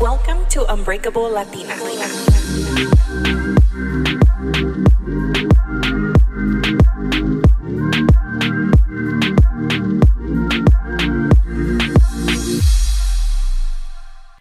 Welcome 0.00 0.46
to 0.50 0.64
Unbreakable 0.72 1.28
Latina. 1.28 1.74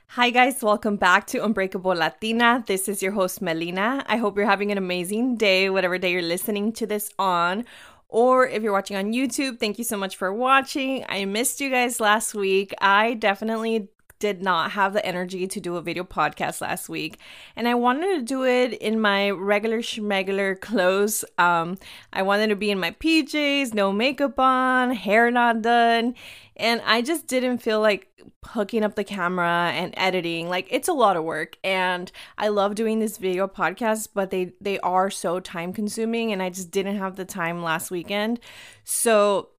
Hi, 0.10 0.30
guys, 0.30 0.62
welcome 0.62 0.96
back 0.96 1.26
to 1.26 1.44
Unbreakable 1.44 1.96
Latina. 1.96 2.64
This 2.68 2.88
is 2.88 3.02
your 3.02 3.14
host, 3.14 3.42
Melina. 3.42 4.06
I 4.08 4.18
hope 4.18 4.38
you're 4.38 4.46
having 4.46 4.72
an 4.72 4.78
amazing 4.78 5.38
day, 5.38 5.72
whatever 5.72 5.98
day 5.98 6.12
you're 6.12 6.22
listening 6.22 6.72
to 6.74 6.86
this 6.86 7.10
on. 7.18 7.66
Or 8.10 8.48
if 8.48 8.62
you're 8.62 8.74
watching 8.74 8.96
on 8.96 9.12
YouTube, 9.12 9.60
thank 9.60 9.80
you 9.80 9.84
so 9.84 9.98
much 9.98 10.18
for 10.18 10.32
watching. 10.32 11.04
I 11.10 11.26
missed 11.26 11.60
you 11.60 11.72
guys 11.72 12.00
last 12.00 12.36
week. 12.36 12.76
I 12.80 13.16
definitely 13.16 13.90
did 14.20 14.42
not 14.42 14.72
have 14.72 14.94
the 14.94 15.06
energy 15.06 15.48
to 15.48 15.60
do 15.60 15.76
a 15.76 15.82
video 15.82 16.04
podcast 16.04 16.62
last 16.62 16.90
week 16.90 17.20
and 17.56 17.68
i 17.68 17.74
wanted 17.74 18.16
to 18.16 18.22
do 18.22 18.44
it 18.44 18.74
in 18.74 19.00
my 19.00 19.30
regular 19.30 19.80
schmegular 19.80 20.60
clothes. 20.60 21.24
Um 21.38 21.78
i 22.14 22.22
wanted 22.22 22.48
to 22.48 22.56
be 22.56 22.72
in 22.72 22.80
my 22.80 22.92
pjs 22.92 23.74
no 23.74 23.92
makeup 23.92 24.40
on 24.40 24.92
hair 24.92 25.30
not 25.32 25.62
done 25.62 26.16
and 26.56 26.82
i 26.86 27.02
just 27.02 27.28
didn't 27.28 27.60
feel 27.60 27.82
like 27.82 28.08
hooking 28.46 28.84
up 28.84 28.96
the 28.96 29.04
camera 29.04 29.72
and 29.74 29.94
editing. 29.98 30.50
Like 30.50 30.68
it's 30.72 30.88
a 30.88 30.94
lot 30.94 31.18
of 31.18 31.24
work 31.24 31.58
and 31.64 32.12
i 32.38 32.48
love 32.48 32.76
doing 32.76 33.00
this 33.00 33.18
video 33.18 33.48
podcast 33.48 34.10
but 34.14 34.32
they 34.32 34.54
they 34.62 34.80
are 34.80 35.10
so 35.10 35.40
time 35.40 35.74
consuming 35.74 36.32
and 36.32 36.42
i 36.42 36.50
just 36.50 36.72
didn't 36.72 36.98
have 36.98 37.16
the 37.16 37.26
time 37.26 37.62
last 37.62 37.92
weekend. 37.92 38.40
So 38.84 39.50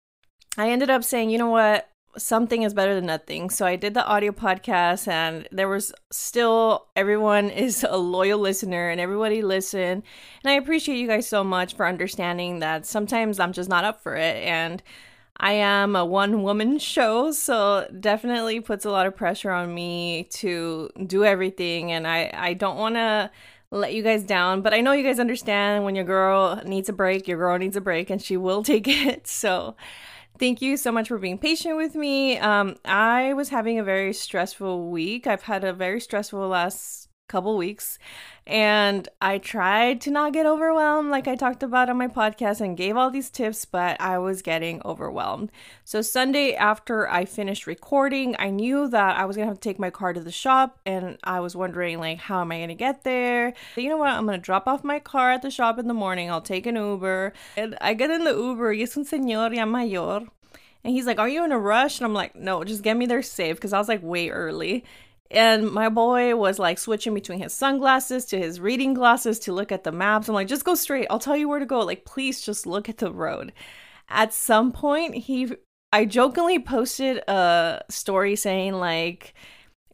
i 0.56 0.70
ended 0.70 0.90
up 0.90 1.04
saying 1.04 1.30
you 1.30 1.38
know 1.38 1.50
what 1.50 1.88
something 2.16 2.62
is 2.62 2.74
better 2.74 2.94
than 2.94 3.06
nothing. 3.06 3.50
So 3.50 3.66
I 3.66 3.76
did 3.76 3.94
the 3.94 4.06
audio 4.06 4.32
podcast 4.32 5.08
and 5.08 5.48
there 5.52 5.68
was 5.68 5.92
still 6.10 6.86
everyone 6.96 7.50
is 7.66 7.84
a 7.88 7.96
loyal 7.96 8.38
listener 8.38 8.90
and 8.90 9.00
everybody 9.00 9.42
listened. 9.42 10.02
And 10.42 10.50
I 10.50 10.54
appreciate 10.54 10.98
you 10.98 11.06
guys 11.06 11.28
so 11.28 11.44
much 11.44 11.74
for 11.74 11.86
understanding 11.86 12.60
that 12.60 12.86
sometimes 12.86 13.38
I'm 13.38 13.52
just 13.52 13.68
not 13.68 13.84
up 13.84 14.02
for 14.02 14.16
it 14.16 14.36
and 14.44 14.82
I 15.40 15.52
am 15.52 15.94
a 15.94 16.04
one 16.04 16.42
woman 16.42 16.78
show, 16.80 17.30
so 17.30 17.88
definitely 18.00 18.60
puts 18.60 18.84
a 18.84 18.90
lot 18.90 19.06
of 19.06 19.16
pressure 19.16 19.52
on 19.52 19.72
me 19.72 20.24
to 20.30 20.90
do 21.06 21.24
everything 21.24 21.92
and 21.92 22.06
I 22.06 22.30
I 22.34 22.54
don't 22.54 22.76
want 22.76 22.96
to 22.96 23.30
let 23.70 23.92
you 23.92 24.02
guys 24.02 24.24
down, 24.24 24.62
but 24.62 24.72
I 24.72 24.80
know 24.80 24.92
you 24.92 25.04
guys 25.04 25.20
understand 25.20 25.84
when 25.84 25.94
your 25.94 26.04
girl 26.04 26.60
needs 26.64 26.88
a 26.88 26.92
break, 26.92 27.28
your 27.28 27.38
girl 27.38 27.58
needs 27.58 27.76
a 27.76 27.80
break 27.80 28.10
and 28.10 28.20
she 28.20 28.36
will 28.36 28.62
take 28.64 28.88
it. 28.88 29.26
So 29.26 29.76
Thank 30.38 30.62
you 30.62 30.76
so 30.76 30.92
much 30.92 31.08
for 31.08 31.18
being 31.18 31.38
patient 31.38 31.76
with 31.76 31.96
me. 31.96 32.38
Um, 32.38 32.76
I 32.84 33.32
was 33.32 33.48
having 33.48 33.78
a 33.78 33.82
very 33.82 34.12
stressful 34.12 34.88
week. 34.88 35.26
I've 35.26 35.42
had 35.42 35.64
a 35.64 35.72
very 35.72 36.00
stressful 36.00 36.46
last 36.46 37.07
couple 37.28 37.56
weeks 37.56 37.98
and 38.48 39.06
I 39.20 39.36
tried 39.36 40.00
to 40.02 40.10
not 40.10 40.32
get 40.32 40.46
overwhelmed 40.46 41.10
like 41.10 41.28
I 41.28 41.36
talked 41.36 41.62
about 41.62 41.90
on 41.90 41.98
my 41.98 42.08
podcast 42.08 42.62
and 42.62 42.78
gave 42.78 42.96
all 42.96 43.10
these 43.10 43.28
tips, 43.28 43.66
but 43.66 44.00
I 44.00 44.16
was 44.16 44.40
getting 44.40 44.80
overwhelmed. 44.86 45.52
So 45.84 46.00
Sunday 46.00 46.54
after 46.54 47.06
I 47.08 47.26
finished 47.26 47.66
recording, 47.66 48.34
I 48.38 48.48
knew 48.48 48.88
that 48.88 49.18
I 49.18 49.26
was 49.26 49.36
going 49.36 49.46
to 49.46 49.50
have 49.50 49.60
to 49.60 49.68
take 49.68 49.78
my 49.78 49.90
car 49.90 50.14
to 50.14 50.20
the 50.20 50.32
shop 50.32 50.80
and 50.86 51.18
I 51.22 51.40
was 51.40 51.54
wondering 51.54 51.98
like 51.98 52.18
how 52.18 52.40
am 52.40 52.50
I 52.50 52.56
going 52.56 52.68
to 52.68 52.74
get 52.74 53.04
there? 53.04 53.52
You 53.76 53.90
know 53.90 53.98
what? 53.98 54.10
I'm 54.10 54.24
going 54.24 54.38
to 54.38 54.42
drop 54.42 54.66
off 54.66 54.82
my 54.82 54.98
car 54.98 55.30
at 55.32 55.42
the 55.42 55.50
shop 55.50 55.78
in 55.78 55.86
the 55.86 55.94
morning. 55.94 56.30
I'll 56.30 56.40
take 56.40 56.64
an 56.64 56.76
Uber. 56.76 57.34
And 57.56 57.76
I 57.82 57.92
get 57.92 58.10
in 58.10 58.24
the 58.24 58.34
Uber, 58.34 58.72
y 58.72 58.80
es 58.80 58.96
un 58.96 59.04
señor 59.04 59.54
ya 59.54 59.66
mayor. 59.66 60.26
And 60.84 60.94
he's 60.94 61.06
like, 61.06 61.18
Are 61.18 61.28
you 61.28 61.44
in 61.44 61.52
a 61.52 61.58
rush? 61.58 61.98
And 61.98 62.06
I'm 62.06 62.14
like, 62.14 62.34
No, 62.34 62.64
just 62.64 62.82
get 62.82 62.96
me 62.96 63.04
there 63.04 63.22
safe 63.22 63.56
because 63.56 63.72
I 63.72 63.78
was 63.78 63.88
like 63.88 64.02
way 64.02 64.30
early. 64.30 64.84
And 65.30 65.70
my 65.70 65.88
boy 65.88 66.34
was 66.36 66.58
like 66.58 66.78
switching 66.78 67.12
between 67.12 67.40
his 67.40 67.52
sunglasses 67.52 68.24
to 68.26 68.38
his 68.38 68.60
reading 68.60 68.94
glasses 68.94 69.38
to 69.40 69.52
look 69.52 69.70
at 69.70 69.84
the 69.84 69.92
maps. 69.92 70.28
I'm 70.28 70.34
like, 70.34 70.48
just 70.48 70.64
go 70.64 70.74
straight. 70.74 71.06
I'll 71.10 71.18
tell 71.18 71.36
you 71.36 71.48
where 71.48 71.58
to 71.58 71.66
go. 71.66 71.80
Like, 71.80 72.04
please 72.04 72.40
just 72.40 72.66
look 72.66 72.88
at 72.88 72.98
the 72.98 73.12
road. 73.12 73.52
At 74.08 74.32
some 74.32 74.72
point, 74.72 75.14
he, 75.14 75.52
I 75.92 76.06
jokingly 76.06 76.58
posted 76.58 77.18
a 77.28 77.82
story 77.90 78.36
saying, 78.36 78.74
like, 78.74 79.34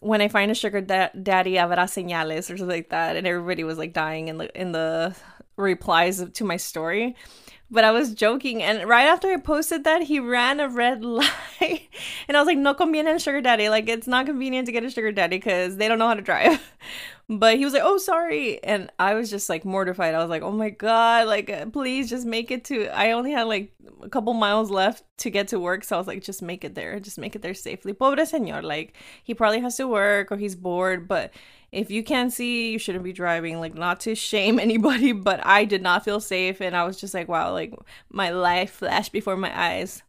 when 0.00 0.20
I 0.20 0.28
find 0.28 0.52
a 0.52 0.54
sugar 0.54 0.80
da- 0.80 1.10
daddy, 1.20 1.54
habrá 1.54 1.86
señales 1.86 2.50
or 2.52 2.56
something 2.56 2.68
like 2.68 2.90
that. 2.90 3.16
And 3.16 3.26
everybody 3.26 3.64
was 3.64 3.78
like 3.78 3.92
dying 3.92 4.28
in 4.28 4.38
the, 4.38 4.60
in 4.60 4.70
the 4.70 5.16
replies 5.56 6.24
to 6.30 6.44
my 6.44 6.58
story 6.58 7.16
but 7.70 7.84
I 7.84 7.90
was 7.90 8.14
joking. 8.14 8.62
And 8.62 8.88
right 8.88 9.06
after 9.06 9.28
I 9.28 9.36
posted 9.36 9.84
that, 9.84 10.02
he 10.02 10.20
ran 10.20 10.60
a 10.60 10.68
red 10.68 11.04
light. 11.04 11.88
and 12.28 12.36
I 12.36 12.40
was 12.40 12.46
like, 12.46 12.58
no 12.58 12.74
conviene 12.74 13.18
sugar 13.18 13.40
daddy. 13.40 13.68
Like, 13.68 13.88
it's 13.88 14.06
not 14.06 14.26
convenient 14.26 14.66
to 14.66 14.72
get 14.72 14.84
a 14.84 14.90
sugar 14.90 15.12
daddy 15.12 15.36
because 15.36 15.76
they 15.76 15.88
don't 15.88 15.98
know 15.98 16.08
how 16.08 16.14
to 16.14 16.22
drive. 16.22 16.60
But 17.28 17.56
he 17.56 17.64
was 17.64 17.72
like, 17.72 17.82
oh, 17.84 17.96
sorry. 17.96 18.62
And 18.62 18.90
I 18.98 19.14
was 19.14 19.30
just 19.30 19.48
like 19.48 19.64
mortified. 19.64 20.14
I 20.14 20.18
was 20.18 20.28
like, 20.28 20.42
oh 20.42 20.52
my 20.52 20.70
God, 20.70 21.26
like, 21.26 21.48
uh, 21.48 21.66
please 21.66 22.10
just 22.10 22.26
make 22.26 22.50
it 22.50 22.64
to. 22.64 22.88
I 22.88 23.12
only 23.12 23.32
had 23.32 23.44
like 23.44 23.72
a 24.02 24.10
couple 24.10 24.34
miles 24.34 24.70
left 24.70 25.04
to 25.18 25.30
get 25.30 25.48
to 25.48 25.58
work. 25.58 25.84
So 25.84 25.96
I 25.96 25.98
was 25.98 26.06
like, 26.06 26.22
just 26.22 26.42
make 26.42 26.64
it 26.64 26.74
there. 26.74 27.00
Just 27.00 27.18
make 27.18 27.34
it 27.34 27.40
there 27.40 27.54
safely. 27.54 27.94
Pobre 27.94 28.24
señor. 28.24 28.62
Like, 28.62 28.94
he 29.22 29.32
probably 29.32 29.60
has 29.60 29.76
to 29.78 29.88
work 29.88 30.30
or 30.30 30.36
he's 30.36 30.54
bored. 30.54 31.08
But 31.08 31.32
if 31.72 31.90
you 31.90 32.04
can't 32.04 32.32
see, 32.32 32.70
you 32.72 32.78
shouldn't 32.78 33.04
be 33.04 33.12
driving. 33.12 33.58
Like, 33.58 33.74
not 33.74 34.00
to 34.00 34.14
shame 34.14 34.58
anybody, 34.60 35.12
but 35.12 35.44
I 35.46 35.64
did 35.64 35.82
not 35.82 36.04
feel 36.04 36.20
safe. 36.20 36.60
And 36.60 36.76
I 36.76 36.84
was 36.84 37.00
just 37.00 37.14
like, 37.14 37.28
wow, 37.28 37.52
like 37.52 37.72
my 38.10 38.30
life 38.30 38.72
flashed 38.72 39.12
before 39.12 39.36
my 39.36 39.58
eyes. 39.58 40.02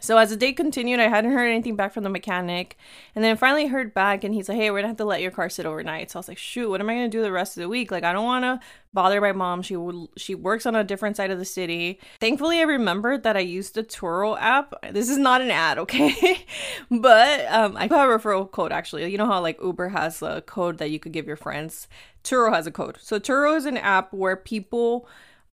So 0.00 0.16
as 0.18 0.30
the 0.30 0.36
day 0.36 0.52
continued, 0.52 1.00
I 1.00 1.08
hadn't 1.08 1.32
heard 1.32 1.48
anything 1.48 1.76
back 1.76 1.92
from 1.92 2.04
the 2.04 2.10
mechanic, 2.10 2.76
and 3.14 3.24
then 3.24 3.36
finally 3.36 3.66
heard 3.66 3.94
back, 3.94 4.24
and 4.24 4.34
he's 4.34 4.48
like, 4.48 4.58
"Hey, 4.58 4.70
we're 4.70 4.78
gonna 4.78 4.88
have 4.88 4.96
to 4.98 5.04
let 5.04 5.22
your 5.22 5.30
car 5.30 5.48
sit 5.48 5.66
overnight." 5.66 6.10
So 6.10 6.18
I 6.18 6.20
was 6.20 6.28
like, 6.28 6.38
"Shoot, 6.38 6.70
what 6.70 6.80
am 6.80 6.88
I 6.88 6.94
gonna 6.94 7.08
do 7.08 7.22
the 7.22 7.32
rest 7.32 7.56
of 7.56 7.62
the 7.62 7.68
week? 7.68 7.90
Like, 7.90 8.04
I 8.04 8.12
don't 8.12 8.24
want 8.24 8.44
to 8.44 8.60
bother 8.92 9.20
my 9.20 9.32
mom. 9.32 9.62
She 9.62 9.76
will, 9.76 10.10
she 10.16 10.34
works 10.34 10.66
on 10.66 10.74
a 10.74 10.84
different 10.84 11.16
side 11.16 11.30
of 11.30 11.38
the 11.38 11.44
city. 11.44 12.00
Thankfully, 12.20 12.58
I 12.58 12.62
remembered 12.62 13.22
that 13.22 13.36
I 13.36 13.40
used 13.40 13.74
the 13.74 13.82
Turo 13.82 14.36
app. 14.40 14.74
This 14.92 15.08
is 15.08 15.18
not 15.18 15.40
an 15.40 15.50
ad, 15.50 15.78
okay? 15.84 16.46
but 16.90 17.46
um, 17.50 17.76
I 17.76 17.82
have 17.82 17.92
a 17.92 18.18
referral 18.18 18.50
code 18.50 18.72
actually. 18.72 19.10
You 19.10 19.18
know 19.18 19.26
how 19.26 19.40
like 19.40 19.62
Uber 19.62 19.90
has 19.90 20.22
a 20.22 20.42
code 20.42 20.78
that 20.78 20.90
you 20.90 20.98
could 20.98 21.12
give 21.12 21.26
your 21.26 21.36
friends. 21.36 21.88
Turo 22.24 22.52
has 22.52 22.66
a 22.66 22.70
code. 22.70 22.98
So 23.00 23.18
Turo 23.18 23.56
is 23.56 23.66
an 23.66 23.76
app 23.76 24.12
where 24.12 24.36
people 24.36 25.08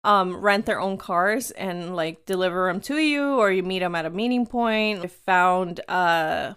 um 0.03 0.35
rent 0.35 0.65
their 0.65 0.79
own 0.79 0.97
cars 0.97 1.51
and 1.51 1.95
like 1.95 2.25
deliver 2.25 2.67
them 2.67 2.81
to 2.81 2.97
you 2.97 3.35
or 3.35 3.51
you 3.51 3.63
meet 3.63 3.79
them 3.79 3.95
at 3.95 4.05
a 4.05 4.09
meeting 4.09 4.45
point. 4.45 5.03
I 5.03 5.07
found 5.07 5.79
a 5.87 6.55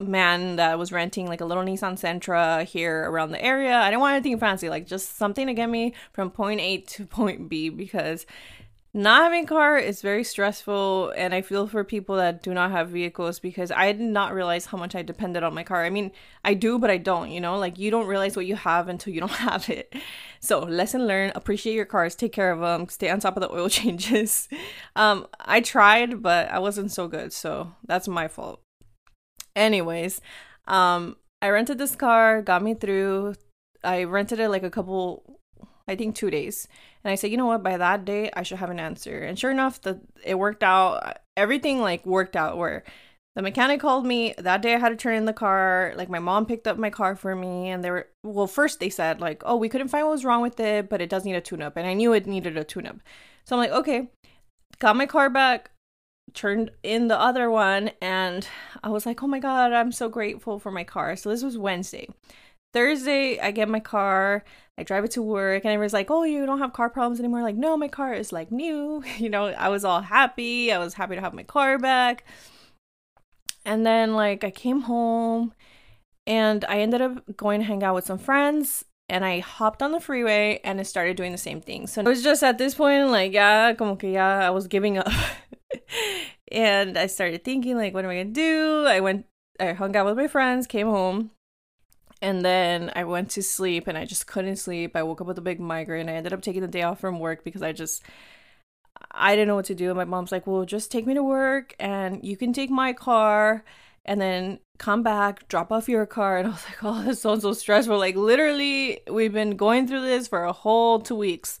man 0.00 0.56
that 0.56 0.78
was 0.78 0.92
renting 0.92 1.26
like 1.26 1.40
a 1.40 1.44
little 1.44 1.62
Nissan 1.62 1.98
Sentra 1.98 2.64
here 2.64 3.08
around 3.10 3.30
the 3.30 3.42
area. 3.42 3.76
I 3.76 3.90
didn't 3.90 4.00
want 4.00 4.14
anything 4.14 4.38
fancy, 4.38 4.68
like 4.68 4.86
just 4.86 5.16
something 5.16 5.46
to 5.46 5.54
get 5.54 5.68
me 5.68 5.94
from 6.12 6.30
point 6.30 6.60
A 6.60 6.78
to 6.78 7.06
point 7.06 7.48
B 7.48 7.68
because 7.68 8.26
not 8.92 9.22
having 9.22 9.44
a 9.44 9.46
car 9.46 9.78
is 9.78 10.02
very 10.02 10.24
stressful 10.24 11.12
and 11.16 11.32
i 11.32 11.40
feel 11.40 11.68
for 11.68 11.84
people 11.84 12.16
that 12.16 12.42
do 12.42 12.52
not 12.52 12.72
have 12.72 12.88
vehicles 12.88 13.38
because 13.38 13.70
i 13.70 13.92
did 13.92 14.00
not 14.00 14.34
realize 14.34 14.66
how 14.66 14.76
much 14.76 14.96
i 14.96 15.02
depended 15.02 15.44
on 15.44 15.54
my 15.54 15.62
car. 15.62 15.84
I 15.84 15.90
mean 15.90 16.10
i 16.44 16.54
do 16.54 16.78
but 16.78 16.90
i 16.90 16.96
don't 16.96 17.30
you 17.30 17.40
know? 17.40 17.56
Like 17.58 17.78
you 17.78 17.90
don't 17.90 18.08
realize 18.08 18.34
what 18.34 18.46
you 18.46 18.56
have 18.56 18.88
until 18.88 19.12
you 19.12 19.20
don't 19.20 19.30
have 19.48 19.68
it. 19.70 19.94
So 20.40 20.60
lesson 20.60 21.06
learned 21.06 21.32
appreciate 21.36 21.74
your 21.74 21.84
cars 21.84 22.16
take 22.16 22.32
care 22.32 22.50
of 22.50 22.60
them 22.60 22.88
stay 22.88 23.10
on 23.10 23.20
top 23.20 23.36
of 23.36 23.42
the 23.42 23.52
oil 23.52 23.68
changes. 23.80 24.48
Um 24.96 25.26
i 25.38 25.60
tried 25.60 26.20
but 26.22 26.50
i 26.50 26.58
wasn't 26.58 26.90
so 26.90 27.06
good 27.06 27.32
so 27.32 27.72
that's 27.86 28.08
my 28.08 28.26
fault. 28.26 28.60
Anyways 29.54 30.20
um 30.66 31.16
i 31.40 31.48
rented 31.48 31.78
this 31.78 31.94
car 31.94 32.42
got 32.42 32.62
me 32.62 32.74
through. 32.74 33.34
I 33.82 34.04
rented 34.04 34.40
it 34.40 34.48
like 34.50 34.64
a 34.64 34.70
couple 34.70 35.40
I 35.90 35.96
think 35.96 36.14
two 36.14 36.30
days. 36.30 36.68
And 37.04 37.10
I 37.10 37.14
said, 37.14 37.30
you 37.30 37.36
know 37.36 37.46
what, 37.46 37.62
by 37.62 37.76
that 37.76 38.04
day 38.04 38.30
I 38.34 38.42
should 38.42 38.58
have 38.58 38.70
an 38.70 38.80
answer. 38.80 39.20
And 39.20 39.38
sure 39.38 39.50
enough, 39.50 39.80
the 39.80 40.00
it 40.24 40.38
worked 40.38 40.62
out. 40.62 41.18
Everything 41.36 41.80
like 41.80 42.04
worked 42.04 42.36
out 42.36 42.58
where 42.58 42.84
the 43.36 43.42
mechanic 43.42 43.80
called 43.80 44.04
me 44.04 44.34
that 44.38 44.60
day. 44.60 44.74
I 44.74 44.78
had 44.78 44.90
to 44.90 44.96
turn 44.96 45.14
in 45.14 45.24
the 45.24 45.32
car. 45.32 45.94
Like 45.96 46.10
my 46.10 46.18
mom 46.18 46.46
picked 46.46 46.66
up 46.66 46.76
my 46.76 46.90
car 46.90 47.16
for 47.16 47.34
me, 47.34 47.70
and 47.70 47.82
they 47.82 47.90
were 47.90 48.08
well. 48.24 48.46
First 48.46 48.80
they 48.80 48.90
said 48.90 49.20
like, 49.20 49.42
oh, 49.46 49.56
we 49.56 49.68
couldn't 49.68 49.88
find 49.88 50.04
what 50.04 50.12
was 50.12 50.24
wrong 50.24 50.42
with 50.42 50.58
it, 50.60 50.88
but 50.88 51.00
it 51.00 51.08
does 51.08 51.24
need 51.24 51.36
a 51.36 51.40
tune 51.40 51.62
up, 51.62 51.76
and 51.76 51.86
I 51.86 51.94
knew 51.94 52.12
it 52.12 52.26
needed 52.26 52.56
a 52.56 52.64
tune 52.64 52.86
up. 52.86 52.98
So 53.46 53.56
I'm 53.56 53.62
like, 53.62 53.70
okay, 53.70 54.08
got 54.78 54.96
my 54.96 55.06
car 55.06 55.30
back, 55.30 55.70
turned 56.34 56.70
in 56.82 57.08
the 57.08 57.18
other 57.18 57.50
one, 57.50 57.92
and 58.02 58.46
I 58.82 58.90
was 58.90 59.06
like, 59.06 59.22
oh 59.22 59.26
my 59.28 59.38
god, 59.38 59.72
I'm 59.72 59.92
so 59.92 60.08
grateful 60.08 60.58
for 60.58 60.70
my 60.70 60.84
car. 60.84 61.16
So 61.16 61.30
this 61.30 61.42
was 61.42 61.56
Wednesday. 61.56 62.08
Thursday, 62.72 63.40
I 63.40 63.50
get 63.50 63.68
my 63.68 63.80
car, 63.80 64.44
I 64.80 64.82
drive 64.82 65.04
it 65.04 65.10
to 65.12 65.22
work, 65.22 65.64
and 65.64 65.72
everyone's 65.72 65.92
like, 65.92 66.10
Oh, 66.10 66.24
you 66.24 66.46
don't 66.46 66.58
have 66.58 66.72
car 66.72 66.88
problems 66.88 67.20
anymore. 67.20 67.42
Like, 67.42 67.56
no, 67.56 67.76
my 67.76 67.88
car 67.88 68.14
is 68.14 68.32
like 68.32 68.50
new. 68.50 69.04
You 69.18 69.28
know, 69.28 69.48
I 69.48 69.68
was 69.68 69.84
all 69.84 70.00
happy. 70.00 70.72
I 70.72 70.78
was 70.78 70.94
happy 70.94 71.14
to 71.14 71.20
have 71.20 71.34
my 71.34 71.42
car 71.42 71.78
back. 71.78 72.24
And 73.66 73.84
then, 73.84 74.14
like, 74.14 74.42
I 74.42 74.50
came 74.50 74.82
home 74.82 75.52
and 76.26 76.64
I 76.64 76.80
ended 76.80 77.02
up 77.02 77.36
going 77.36 77.60
to 77.60 77.66
hang 77.66 77.82
out 77.82 77.94
with 77.94 78.06
some 78.06 78.18
friends. 78.18 78.84
And 79.10 79.24
I 79.24 79.40
hopped 79.40 79.82
on 79.82 79.92
the 79.92 80.00
freeway 80.00 80.60
and 80.64 80.80
I 80.80 80.84
started 80.84 81.16
doing 81.16 81.32
the 81.32 81.38
same 81.38 81.60
thing. 81.60 81.86
So 81.86 82.00
it 82.00 82.06
was 82.06 82.22
just 82.22 82.42
at 82.42 82.56
this 82.56 82.74
point, 82.74 83.08
like, 83.08 83.32
yeah, 83.32 83.74
como 83.74 83.96
que 83.96 84.12
ya, 84.12 84.40
I 84.40 84.50
was 84.50 84.66
giving 84.68 84.96
up. 84.96 85.12
and 86.52 86.96
I 86.96 87.06
started 87.06 87.44
thinking, 87.44 87.76
like, 87.76 87.92
what 87.92 88.04
am 88.04 88.10
I 88.10 88.18
gonna 88.18 88.30
do? 88.30 88.86
I 88.86 89.00
went, 89.00 89.26
I 89.58 89.72
hung 89.72 89.94
out 89.96 90.06
with 90.06 90.16
my 90.16 90.28
friends, 90.28 90.66
came 90.66 90.86
home, 90.86 91.32
And 92.22 92.44
then 92.44 92.92
I 92.94 93.04
went 93.04 93.30
to 93.30 93.42
sleep 93.42 93.86
and 93.88 93.96
I 93.96 94.04
just 94.04 94.26
couldn't 94.26 94.56
sleep. 94.56 94.94
I 94.94 95.02
woke 95.02 95.20
up 95.20 95.26
with 95.26 95.38
a 95.38 95.42
big 95.42 95.58
migraine. 95.60 96.08
I 96.08 96.12
ended 96.12 96.32
up 96.32 96.42
taking 96.42 96.62
the 96.62 96.68
day 96.68 96.82
off 96.82 97.00
from 97.00 97.18
work 97.18 97.44
because 97.44 97.62
I 97.62 97.72
just 97.72 98.02
I 99.12 99.34
didn't 99.34 99.48
know 99.48 99.54
what 99.56 99.64
to 99.66 99.74
do. 99.74 99.88
And 99.90 99.96
My 99.96 100.04
mom's 100.04 100.32
like, 100.32 100.46
"Well, 100.46 100.64
just 100.64 100.90
take 100.92 101.06
me 101.06 101.14
to 101.14 101.22
work 101.22 101.74
and 101.78 102.24
you 102.24 102.36
can 102.36 102.52
take 102.52 102.70
my 102.70 102.92
car 102.92 103.64
and 104.04 104.20
then 104.20 104.60
come 104.78 105.02
back, 105.02 105.48
drop 105.48 105.72
off 105.72 105.88
your 105.88 106.06
car." 106.06 106.38
And 106.40 106.48
I 106.48 106.50
was 106.52 106.64
like, 106.66 106.84
"Oh, 106.84 107.02
this 107.02 107.22
sounds 107.22 107.42
so 107.42 107.52
stressful." 107.52 107.98
Like 107.98 108.16
literally, 108.16 109.00
we've 109.10 109.32
been 109.32 109.56
going 109.56 109.86
through 109.88 110.02
this 110.02 110.28
for 110.28 110.44
a 110.44 110.52
whole 110.52 111.00
2 111.00 111.14
weeks. 111.14 111.58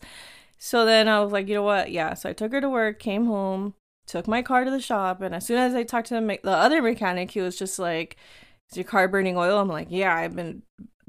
So 0.58 0.84
then 0.84 1.08
I 1.08 1.20
was 1.20 1.32
like, 1.32 1.48
"You 1.48 1.54
know 1.56 1.62
what? 1.62 1.90
Yeah." 1.92 2.14
So 2.14 2.28
I 2.30 2.32
took 2.34 2.52
her 2.52 2.60
to 2.60 2.68
work, 2.70 2.98
came 2.98 3.26
home, 3.26 3.74
took 4.06 4.28
my 4.28 4.42
car 4.42 4.64
to 4.64 4.70
the 4.70 4.80
shop, 4.80 5.20
and 5.22 5.34
as 5.34 5.46
soon 5.46 5.58
as 5.58 5.74
I 5.74 5.82
talked 5.84 6.08
to 6.08 6.14
the, 6.14 6.20
me- 6.20 6.38
the 6.42 6.50
other 6.52 6.82
mechanic, 6.82 7.30
he 7.32 7.40
was 7.40 7.58
just 7.58 7.78
like, 7.78 8.16
"Is 8.70 8.76
your 8.76 8.84
car 8.84 9.08
burning 9.08 9.36
oil?" 9.36 9.58
I'm 9.58 9.68
like, 9.68 9.88
"Yeah, 9.90 10.14
I've 10.14 10.36
been 10.36 10.62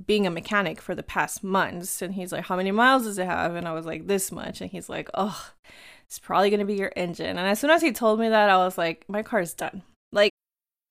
being 0.06 0.26
a 0.26 0.32
mechanic 0.32 0.82
for 0.82 0.96
the 0.96 1.04
past 1.04 1.44
months." 1.44 2.02
And 2.02 2.14
he's 2.16 2.32
like, 2.32 2.46
"How 2.46 2.56
many 2.56 2.72
miles 2.72 3.04
does 3.04 3.18
it 3.20 3.26
have?" 3.26 3.56
And 3.56 3.68
I 3.68 3.74
was 3.74 3.86
like, 3.86 4.08
"This 4.08 4.32
much." 4.32 4.62
And 4.62 4.72
he's 4.72 4.90
like, 4.90 5.10
"Oh, 5.14 5.52
it's 6.06 6.20
probably 6.20 6.50
going 6.50 6.60
to 6.60 6.66
be 6.66 6.76
your 6.76 6.94
engine." 6.96 7.38
And 7.38 7.48
as 7.48 7.60
soon 7.60 7.70
as 7.70 7.82
he 7.82 7.92
told 7.92 8.20
me 8.20 8.30
that, 8.30 8.50
I 8.50 8.58
was 8.58 8.78
like, 8.78 9.06
"My 9.08 9.24
car's 9.24 9.54
done." 9.54 9.84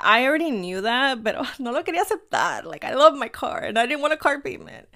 I 0.00 0.26
already 0.26 0.50
knew 0.50 0.82
that, 0.82 1.22
but 1.22 1.36
no 1.58 1.72
lo 1.72 1.82
quería 1.82 2.04
aceptar. 2.04 2.64
Like 2.64 2.84
I 2.84 2.94
love 2.94 3.14
my 3.14 3.28
car 3.28 3.60
and 3.60 3.78
I 3.78 3.86
didn't 3.86 4.02
want 4.02 4.14
a 4.14 4.16
car 4.16 4.40
payment. 4.40 4.88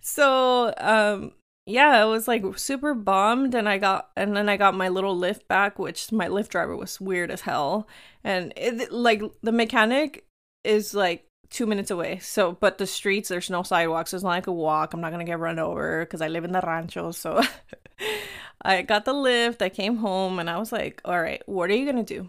So, 0.00 0.72
um 0.78 1.32
yeah, 1.66 1.88
I 1.90 2.04
was 2.04 2.28
like 2.28 2.44
super 2.56 2.94
bummed 2.94 3.54
and 3.54 3.68
I 3.68 3.78
got 3.78 4.10
and 4.16 4.36
then 4.36 4.48
I 4.48 4.56
got 4.56 4.74
my 4.74 4.88
little 4.88 5.16
Lyft 5.16 5.48
back, 5.48 5.78
which 5.78 6.12
my 6.12 6.28
Lyft 6.28 6.48
driver 6.50 6.76
was 6.76 7.00
weird 7.00 7.30
as 7.30 7.40
hell. 7.40 7.88
And 8.22 8.52
it 8.56 8.92
like 8.92 9.22
the 9.42 9.52
mechanic 9.52 10.26
is 10.64 10.94
like 10.94 11.26
two 11.50 11.66
minutes 11.66 11.90
away. 11.90 12.18
So, 12.18 12.52
but 12.52 12.78
the 12.78 12.86
streets, 12.86 13.28
there's 13.28 13.50
no 13.50 13.62
sidewalks. 13.62 14.12
There's 14.12 14.22
not 14.22 14.30
like 14.30 14.46
a 14.46 14.52
walk. 14.52 14.94
I'm 14.94 15.00
not 15.00 15.10
gonna 15.12 15.24
get 15.24 15.38
run 15.38 15.58
over 15.58 16.04
because 16.04 16.20
I 16.22 16.28
live 16.28 16.44
in 16.44 16.52
the 16.52 16.60
rancho. 16.60 17.10
So, 17.12 17.42
I 18.62 18.82
got 18.82 19.04
the 19.04 19.14
Lyft. 19.14 19.62
I 19.62 19.68
came 19.68 19.96
home 19.96 20.38
and 20.38 20.48
I 20.50 20.58
was 20.58 20.72
like, 20.72 21.00
all 21.04 21.20
right, 21.20 21.42
what 21.46 21.70
are 21.70 21.74
you 21.74 21.86
gonna 21.86 22.04
do? 22.04 22.28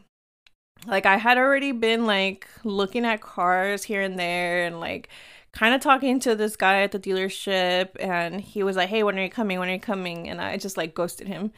Like, 0.87 1.05
I 1.05 1.17
had 1.17 1.37
already 1.37 1.71
been 1.73 2.05
like 2.05 2.47
looking 2.63 3.05
at 3.05 3.21
cars 3.21 3.83
here 3.83 4.01
and 4.01 4.17
there 4.17 4.65
and 4.65 4.79
like 4.79 5.09
kind 5.51 5.75
of 5.75 5.81
talking 5.81 6.19
to 6.21 6.35
this 6.35 6.55
guy 6.55 6.81
at 6.81 6.91
the 6.91 6.99
dealership. 6.99 7.89
And 7.99 8.41
he 8.41 8.63
was 8.63 8.75
like, 8.77 8.89
hey, 8.89 9.03
when 9.03 9.19
are 9.19 9.23
you 9.23 9.29
coming? 9.29 9.59
When 9.59 9.69
are 9.69 9.73
you 9.73 9.79
coming? 9.79 10.29
And 10.29 10.41
I 10.41 10.57
just 10.57 10.77
like 10.77 10.95
ghosted 10.95 11.27
him 11.27 11.51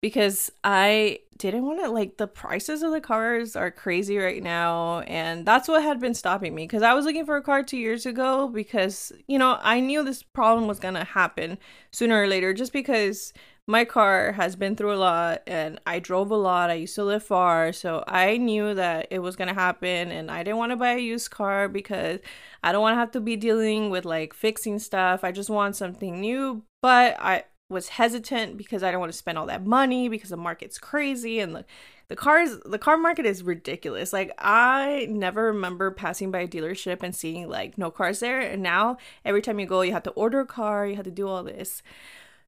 because 0.00 0.50
I 0.64 1.20
didn't 1.38 1.64
want 1.64 1.82
to 1.82 1.90
like 1.90 2.18
the 2.18 2.26
prices 2.26 2.82
of 2.82 2.92
the 2.92 3.00
cars 3.00 3.56
are 3.56 3.70
crazy 3.70 4.18
right 4.18 4.42
now 4.42 5.00
and 5.00 5.46
that's 5.46 5.68
what 5.68 5.82
had 5.82 5.98
been 6.00 6.14
stopping 6.14 6.54
me 6.54 6.64
because 6.64 6.82
I 6.82 6.94
was 6.94 7.04
looking 7.04 7.24
for 7.24 7.36
a 7.36 7.42
car 7.42 7.62
2 7.62 7.76
years 7.76 8.06
ago 8.06 8.48
because 8.48 9.12
you 9.26 9.38
know 9.38 9.58
I 9.62 9.80
knew 9.80 10.04
this 10.04 10.22
problem 10.22 10.68
was 10.68 10.78
going 10.78 10.94
to 10.94 11.04
happen 11.04 11.58
sooner 11.90 12.22
or 12.22 12.26
later 12.28 12.52
just 12.52 12.72
because 12.72 13.32
my 13.68 13.84
car 13.84 14.32
has 14.32 14.56
been 14.56 14.74
through 14.74 14.94
a 14.94 14.96
lot 14.96 15.42
and 15.46 15.80
I 15.86 16.00
drove 16.00 16.30
a 16.30 16.36
lot. 16.36 16.70
I 16.70 16.74
used 16.74 16.96
to 16.96 17.04
live 17.04 17.22
far, 17.22 17.72
so 17.72 18.02
I 18.08 18.36
knew 18.36 18.74
that 18.74 19.06
it 19.10 19.20
was 19.20 19.36
to 19.36 19.54
happen 19.54 20.10
and 20.10 20.30
I 20.30 20.42
didn't 20.42 20.58
want 20.58 20.72
to 20.72 20.76
buy 20.76 20.94
a 20.94 20.98
used 20.98 21.30
car 21.30 21.68
because 21.68 22.20
I 22.62 22.72
don't 22.72 22.82
want 22.82 22.94
to 22.94 22.98
have 22.98 23.12
to 23.12 23.20
be 23.20 23.36
dealing 23.36 23.90
with 23.90 24.04
like 24.04 24.34
fixing 24.34 24.78
stuff. 24.78 25.22
I 25.22 25.30
just 25.30 25.50
want 25.50 25.76
something 25.76 26.20
new, 26.20 26.64
but 26.80 27.16
I 27.20 27.44
was 27.68 27.88
hesitant 27.88 28.56
because 28.56 28.82
I 28.82 28.90
don't 28.90 29.00
want 29.00 29.12
to 29.12 29.18
spend 29.18 29.38
all 29.38 29.46
that 29.46 29.64
money 29.64 30.08
because 30.08 30.30
the 30.30 30.36
market's 30.36 30.78
crazy 30.78 31.40
and 31.40 31.54
the 31.54 31.64
the 32.08 32.16
cars 32.16 32.58
the 32.66 32.78
car 32.78 32.98
market 32.98 33.24
is 33.24 33.42
ridiculous. 33.42 34.12
Like 34.12 34.32
I 34.38 35.06
never 35.08 35.46
remember 35.46 35.90
passing 35.90 36.30
by 36.30 36.40
a 36.40 36.48
dealership 36.48 37.02
and 37.02 37.16
seeing 37.16 37.48
like 37.48 37.78
no 37.78 37.90
cars 37.90 38.20
there 38.20 38.40
and 38.40 38.62
now 38.62 38.98
every 39.24 39.40
time 39.40 39.58
you 39.58 39.66
go 39.66 39.80
you 39.80 39.92
have 39.92 40.02
to 40.02 40.10
order 40.10 40.40
a 40.40 40.46
car, 40.46 40.86
you 40.86 40.96
have 40.96 41.06
to 41.06 41.10
do 41.10 41.26
all 41.28 41.42
this. 41.42 41.82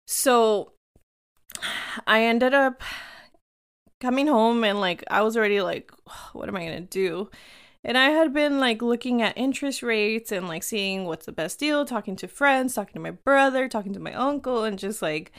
So 0.07 0.74
I 2.07 2.23
ended 2.25 2.55
up 2.55 2.83
coming 4.01 4.27
home 4.27 4.65
and 4.65 4.81
like 4.81 5.03
I 5.11 5.23
was 5.23 5.37
already 5.37 5.61
like 5.63 5.91
what 6.33 6.49
am 6.49 6.57
I 6.57 6.67
to 6.67 6.81
do? 6.81 7.31
And 7.85 7.99
I 7.99 8.11
had 8.11 8.33
been 8.33 8.61
like 8.61 8.81
looking 8.81 9.21
at 9.21 9.37
interest 9.37 9.83
rates 9.83 10.33
and 10.33 10.49
like 10.49 10.63
seeing 10.63 11.05
what's 11.05 11.27
the 11.27 11.33
best 11.33 11.59
deal, 11.59 11.85
talking 11.85 12.17
to 12.17 12.29
friends, 12.29 12.75
talking 12.75 12.95
to 12.95 13.01
my 13.01 13.11
brother, 13.11 13.69
talking 13.69 13.93
to 13.93 14.01
my 14.01 14.15
uncle, 14.15 14.65
and 14.65 14.79
just 14.79 15.03
like, 15.03 15.33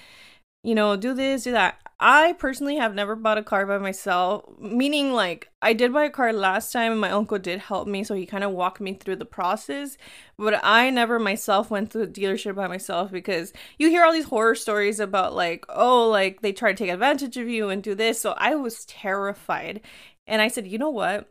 you 0.66 0.74
know, 0.74 0.96
do 0.96 1.14
this, 1.14 1.44
do 1.44 1.52
that. 1.52 1.80
I 2.00 2.34
personally 2.34 2.76
have 2.78 2.94
never 2.94 3.16
bought 3.16 3.38
a 3.38 3.44
car 3.44 3.66
by 3.66 3.78
myself, 3.78 4.44
meaning 4.60 5.14
like 5.14 5.50
I 5.62 5.74
did 5.74 5.94
buy 5.94 6.06
a 6.06 6.10
car 6.10 6.34
last 6.34 6.74
time 6.74 6.92
and 6.92 7.00
my 7.00 7.12
uncle 7.12 7.38
did 7.38 7.60
help 7.60 7.88
me, 7.88 8.04
so 8.04 8.16
he 8.16 8.26
kind 8.26 8.44
of 8.44 8.52
walked 8.52 8.82
me 8.82 8.96
through 8.96 9.18
the 9.18 9.26
process. 9.26 9.96
But 10.38 10.60
I 10.64 10.90
never 10.90 11.20
myself 11.20 11.70
went 11.70 11.92
to 11.92 12.00
the 12.00 12.08
dealership 12.08 12.56
by 12.56 12.68
myself 12.68 13.12
because 13.12 13.54
you 13.78 13.90
hear 13.90 14.04
all 14.04 14.12
these 14.12 14.26
horror 14.26 14.56
stories 14.56 15.00
about 15.00 15.36
like, 15.36 15.66
oh, 15.70 16.10
like 16.10 16.42
they 16.42 16.52
try 16.52 16.72
to 16.72 16.78
take 16.78 16.92
advantage 16.92 17.38
of 17.38 17.48
you 17.48 17.70
and 17.70 17.84
do 17.84 17.94
this. 17.96 18.20
So 18.20 18.34
I 18.36 18.56
was 18.56 18.86
terrified. 18.86 19.82
And 20.28 20.42
I 20.42 20.48
said, 20.48 20.68
you 20.68 20.80
know 20.80 20.90
what? 20.90 21.30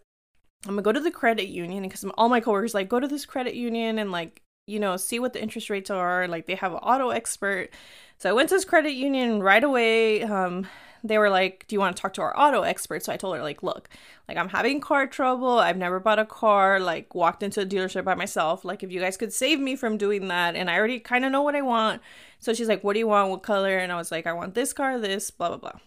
I'm 0.67 0.75
gonna 0.75 0.83
go 0.83 0.93
to 0.93 1.01
the 1.01 1.11
credit 1.11 1.49
union 1.49 1.83
because 1.83 2.05
all 2.17 2.29
my 2.29 2.41
coworkers 2.41 2.73
like 2.73 2.89
go 2.89 3.01
to 3.01 3.09
this 3.09 3.27
credit 3.27 3.55
union 3.55 3.99
and 3.99 4.13
like 4.13 4.41
you 4.67 4.81
know 4.81 4.97
see 4.97 5.19
what 5.19 5.33
the 5.35 5.43
interest 5.43 5.69
rates 5.69 5.91
are. 5.91 6.27
Like 6.29 6.47
they 6.47 6.55
have 6.55 6.73
an 6.73 6.79
auto 6.79 7.11
expert. 7.11 7.71
So 8.19 8.31
I 8.31 8.33
went 8.33 8.49
to 8.51 8.55
this 8.55 8.65
credit 8.65 8.93
union 8.93 9.43
right 9.43 9.63
away. 9.63 10.23
Um, 10.23 10.67
they 11.03 11.19
were 11.19 11.29
like, 11.29 11.67
"Do 11.69 11.77
you 11.77 11.81
want 11.81 11.97
to 11.97 12.01
talk 12.01 12.15
to 12.15 12.23
our 12.23 12.39
auto 12.39 12.63
expert?" 12.63 13.05
So 13.05 13.13
I 13.13 13.17
told 13.17 13.37
her 13.37 13.43
like, 13.43 13.63
"Look, 13.63 13.89
like 14.29 14.37
I'm 14.37 14.49
having 14.49 14.81
car 14.81 15.07
trouble. 15.07 15.59
I've 15.59 15.77
never 15.77 16.01
bought 16.01 16.19
a 16.19 16.25
car. 16.25 16.81
Like 16.81 17.15
walked 17.15 17.43
into 17.43 17.61
a 17.61 17.67
dealership 17.67 18.05
by 18.05 18.15
myself. 18.15 18.65
Like 18.65 18.83
if 18.83 18.91
you 18.91 19.01
guys 19.01 19.17
could 19.17 19.33
save 19.33 19.61
me 19.61 19.77
from 19.77 19.99
doing 19.99 20.29
that, 20.29 20.57
and 20.57 20.71
I 20.71 20.79
already 20.79 21.01
kind 21.01 21.25
of 21.25 21.33
know 21.33 21.43
what 21.43 21.57
I 21.57 21.63
want." 21.63 22.01
So 22.39 22.55
she's 22.55 22.69
like, 22.69 22.83
"What 22.85 22.95
do 22.95 23.01
you 23.01 23.09
want? 23.09 23.31
What 23.31 23.43
color?" 23.43 23.79
And 23.79 23.93
I 23.93 23.97
was 23.97 24.11
like, 24.11 24.27
"I 24.27 24.33
want 24.33 24.55
this 24.55 24.73
car, 24.73 24.99
this, 24.99 25.31
blah 25.31 25.49
blah 25.49 25.59
blah." 25.59 25.81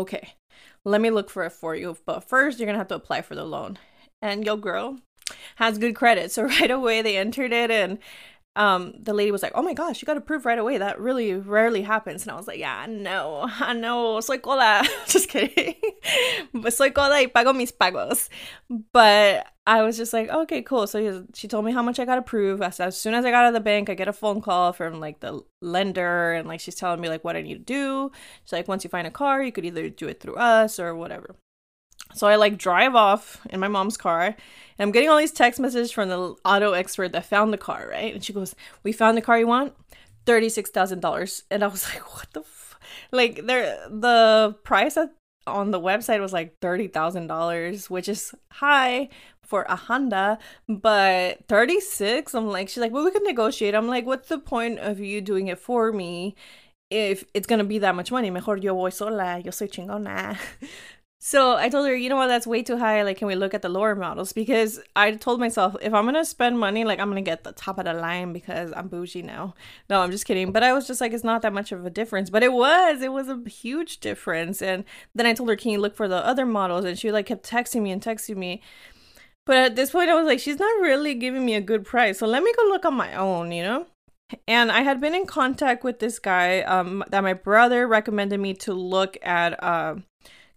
Okay 0.00 0.34
let 0.84 1.00
me 1.00 1.10
look 1.10 1.30
for 1.30 1.44
it 1.44 1.52
for 1.52 1.74
you. 1.74 1.96
But 2.04 2.28
first, 2.28 2.58
you're 2.58 2.70
to 2.70 2.78
have 2.78 2.88
to 2.88 2.94
apply 2.94 3.22
for 3.22 3.34
the 3.34 3.44
loan. 3.44 3.78
And 4.22 4.44
your 4.44 4.56
girl 4.56 4.98
has 5.56 5.78
good 5.78 5.94
credit. 5.94 6.32
So 6.32 6.42
right 6.60 6.70
away, 6.70 7.02
they 7.02 7.16
entered 7.16 7.52
it. 7.52 7.70
And 7.70 7.98
um, 8.60 8.92
the 9.00 9.14
lady 9.14 9.30
was 9.30 9.42
like, 9.42 9.52
oh 9.54 9.62
my 9.62 9.72
gosh, 9.72 10.02
you 10.02 10.06
got 10.06 10.18
approved 10.18 10.44
right 10.44 10.58
away. 10.58 10.76
That 10.76 11.00
really 11.00 11.32
rarely 11.32 11.80
happens. 11.80 12.22
And 12.22 12.30
I 12.30 12.36
was 12.36 12.46
like, 12.46 12.58
yeah, 12.58 12.76
I 12.76 12.86
know. 12.86 13.48
I 13.58 13.72
know. 13.72 14.20
Soy 14.20 14.36
cola. 14.36 14.86
just 15.06 15.30
kidding. 15.30 15.76
but 16.52 16.74
soy 16.74 16.90
cola 16.90 17.14
y 17.14 17.26
pago 17.26 17.54
mis 17.54 17.72
pagos. 17.72 18.28
But 18.92 19.46
I 19.66 19.80
was 19.80 19.96
just 19.96 20.12
like, 20.12 20.28
okay, 20.28 20.60
cool. 20.60 20.86
So 20.86 21.26
she 21.32 21.48
told 21.48 21.64
me 21.64 21.72
how 21.72 21.82
much 21.82 21.98
I 21.98 22.04
got 22.04 22.18
approved. 22.18 22.62
As, 22.62 22.80
as 22.80 23.00
soon 23.00 23.14
as 23.14 23.24
I 23.24 23.30
got 23.30 23.44
out 23.44 23.48
of 23.48 23.54
the 23.54 23.60
bank, 23.60 23.88
I 23.88 23.94
get 23.94 24.08
a 24.08 24.12
phone 24.12 24.42
call 24.42 24.74
from 24.74 25.00
like 25.00 25.20
the 25.20 25.40
lender, 25.62 26.34
and 26.34 26.46
like 26.46 26.60
she's 26.60 26.74
telling 26.74 27.00
me 27.00 27.08
like 27.08 27.24
what 27.24 27.36
I 27.36 27.42
need 27.42 27.54
to 27.54 27.60
do. 27.60 28.12
She's 28.44 28.52
like, 28.52 28.68
once 28.68 28.84
you 28.84 28.90
find 28.90 29.06
a 29.06 29.10
car, 29.10 29.42
you 29.42 29.52
could 29.52 29.64
either 29.64 29.88
do 29.88 30.06
it 30.06 30.20
through 30.20 30.36
us 30.36 30.78
or 30.78 30.94
whatever. 30.94 31.34
So 32.14 32.26
I 32.26 32.36
like 32.36 32.58
drive 32.58 32.94
off 32.94 33.40
in 33.50 33.60
my 33.60 33.68
mom's 33.68 33.96
car, 33.96 34.24
and 34.24 34.34
I'm 34.78 34.90
getting 34.92 35.08
all 35.08 35.18
these 35.18 35.32
text 35.32 35.60
messages 35.60 35.92
from 35.92 36.08
the 36.08 36.34
auto 36.44 36.72
expert 36.72 37.12
that 37.12 37.26
found 37.26 37.52
the 37.52 37.58
car, 37.58 37.88
right? 37.90 38.14
And 38.14 38.24
she 38.24 38.32
goes, 38.32 38.54
"We 38.82 38.92
found 38.92 39.16
the 39.16 39.22
car 39.22 39.38
you 39.38 39.46
want, 39.46 39.74
thirty 40.26 40.48
six 40.48 40.70
thousand 40.70 41.00
dollars." 41.00 41.44
And 41.50 41.62
I 41.62 41.68
was 41.68 41.86
like, 41.94 42.14
"What 42.14 42.28
the?" 42.32 42.40
F-? 42.40 42.78
Like, 43.12 43.46
there, 43.46 43.88
the 43.88 44.56
price 44.64 44.96
at, 44.96 45.10
on 45.46 45.70
the 45.70 45.80
website 45.80 46.20
was 46.20 46.32
like 46.32 46.58
thirty 46.60 46.88
thousand 46.88 47.28
dollars, 47.28 47.88
which 47.90 48.08
is 48.08 48.34
high 48.52 49.08
for 49.50 49.66
a 49.68 49.74
Honda, 49.74 50.38
but 50.68 51.44
36, 51.48 52.34
I'm 52.34 52.46
like, 52.46 52.68
she's 52.68 52.78
like, 52.78 52.92
well, 52.92 53.04
we 53.04 53.10
can 53.10 53.24
negotiate. 53.24 53.74
I'm 53.74 53.88
like, 53.88 54.06
what's 54.06 54.28
the 54.28 54.38
point 54.38 54.78
of 54.78 55.00
you 55.00 55.20
doing 55.20 55.48
it 55.48 55.58
for 55.58 55.90
me 55.90 56.36
if 56.88 57.24
it's 57.34 57.48
gonna 57.48 57.64
be 57.64 57.78
that 57.80 57.96
much 57.96 58.12
money? 58.12 58.30
Mejor 58.30 58.56
yo 58.56 58.74
voy 58.74 58.90
sola, 58.90 59.40
yo 59.44 59.50
soy 59.50 59.66
chingona. 59.66 60.38
So 61.22 61.54
I 61.58 61.68
told 61.68 61.86
her, 61.86 61.94
you 61.94 62.08
know 62.08 62.16
what, 62.16 62.28
that's 62.28 62.46
way 62.46 62.62
too 62.62 62.78
high. 62.78 63.02
Like, 63.02 63.18
can 63.18 63.28
we 63.28 63.34
look 63.34 63.52
at 63.52 63.60
the 63.60 63.68
lower 63.68 63.94
models? 63.94 64.32
Because 64.32 64.80
I 64.96 65.12
told 65.12 65.38
myself, 65.38 65.76
if 65.82 65.92
I'm 65.92 66.06
gonna 66.06 66.24
spend 66.24 66.58
money, 66.58 66.82
like, 66.82 66.98
I'm 66.98 67.10
gonna 67.10 67.20
get 67.20 67.44
the 67.44 67.52
top 67.52 67.78
of 67.78 67.84
the 67.84 67.92
line 67.92 68.32
because 68.32 68.72
I'm 68.74 68.88
bougie 68.88 69.20
now. 69.20 69.54
No, 69.90 70.00
I'm 70.00 70.10
just 70.10 70.24
kidding. 70.24 70.50
But 70.50 70.62
I 70.62 70.72
was 70.72 70.86
just 70.86 70.98
like, 70.98 71.12
it's 71.12 71.22
not 71.22 71.42
that 71.42 71.52
much 71.52 71.72
of 71.72 71.84
a 71.84 71.90
difference. 71.90 72.30
But 72.30 72.42
it 72.42 72.54
was, 72.54 73.02
it 73.02 73.12
was 73.12 73.28
a 73.28 73.38
huge 73.46 74.00
difference. 74.00 74.62
And 74.62 74.84
then 75.14 75.26
I 75.26 75.34
told 75.34 75.50
her, 75.50 75.56
can 75.56 75.72
you 75.72 75.78
look 75.78 75.94
for 75.94 76.08
the 76.08 76.24
other 76.26 76.46
models? 76.46 76.86
And 76.86 76.98
she 76.98 77.12
like 77.12 77.26
kept 77.26 77.48
texting 77.48 77.82
me 77.82 77.90
and 77.90 78.00
texting 78.00 78.36
me. 78.36 78.62
But 79.44 79.58
at 79.58 79.76
this 79.76 79.90
point, 79.90 80.08
I 80.08 80.14
was 80.14 80.26
like, 80.26 80.40
she's 80.40 80.58
not 80.58 80.80
really 80.80 81.12
giving 81.12 81.44
me 81.44 81.54
a 81.54 81.60
good 81.60 81.84
price. 81.84 82.18
So 82.18 82.26
let 82.26 82.42
me 82.42 82.52
go 82.56 82.62
look 82.68 82.86
on 82.86 82.94
my 82.94 83.14
own, 83.14 83.52
you 83.52 83.62
know? 83.62 83.86
And 84.48 84.72
I 84.72 84.80
had 84.82 85.02
been 85.02 85.14
in 85.14 85.26
contact 85.26 85.84
with 85.84 85.98
this 85.98 86.18
guy 86.18 86.62
um, 86.62 87.04
that 87.10 87.22
my 87.22 87.34
brother 87.34 87.86
recommended 87.86 88.40
me 88.40 88.54
to 88.54 88.72
look 88.72 89.18
at 89.22 89.62
uh, 89.62 89.96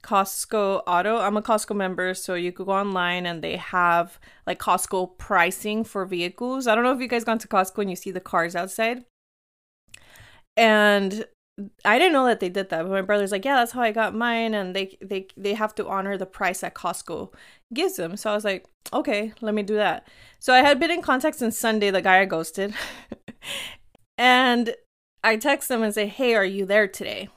Costco 0.04 0.84
Auto. 0.86 1.18
I'm 1.18 1.38
a 1.38 1.42
Costco 1.42 1.76
member, 1.76 2.14
so 2.14 2.36
you 2.36 2.52
could 2.52 2.68
go 2.68 2.74
online 2.74 3.26
and 3.26 3.42
they 3.42 3.58
have 3.58 4.20
like 4.46 4.60
Costco 4.60 5.18
pricing 5.18 5.84
for 5.84 6.06
vehicles. 6.06 6.68
I 6.68 6.76
don't 6.76 6.84
know 6.84 6.94
if 6.94 7.00
you 7.00 7.08
guys 7.08 7.24
gone 7.24 7.40
to 7.40 7.48
Costco 7.48 7.80
and 7.80 7.90
you 7.90 7.96
see 7.96 8.12
the 8.12 8.20
cars 8.20 8.56
outside. 8.56 9.06
And 10.56 11.26
I 11.86 12.00
didn't 12.00 12.14
know 12.14 12.26
that 12.26 12.40
they 12.40 12.50
did 12.50 12.70
that, 12.70 12.84
but 12.84 12.92
my 12.92 13.02
brother's 13.02 13.32
like, 13.32 13.46
"Yeah, 13.46 13.56
that's 13.56 13.72
how 13.72 13.82
I 13.82 13.92
got 13.92 14.16
mine," 14.16 14.54
and 14.54 14.76
they 14.76 14.98
they 15.02 15.28
they 15.38 15.54
have 15.54 15.76
to 15.76 15.88
honor 15.88 16.18
the 16.18 16.26
price 16.26 16.62
that 16.62 16.74
Costco 16.74 17.32
gives 17.74 17.96
them. 17.96 18.18
So 18.18 18.32
I 18.32 18.36
was 18.36 18.44
like, 18.44 18.66
"Okay, 18.92 19.34
let 19.42 19.54
me 19.54 19.64
do 19.64 19.76
that." 19.76 20.08
So 20.40 20.54
I 20.54 20.60
had 20.60 20.80
been 20.80 20.92
in 20.92 21.02
contact 21.02 21.38
since 21.38 21.58
Sunday. 21.58 21.92
The 21.92 22.02
guy 22.02 22.22
I 22.22 22.26
ghosted, 22.26 22.74
and 24.18 24.76
I 25.24 25.38
text 25.38 25.70
him 25.70 25.84
and 25.84 25.94
say, 25.94 26.08
"Hey, 26.08 26.36
are 26.36 26.46
you 26.46 26.66
there 26.66 26.88
today?" 26.88 27.30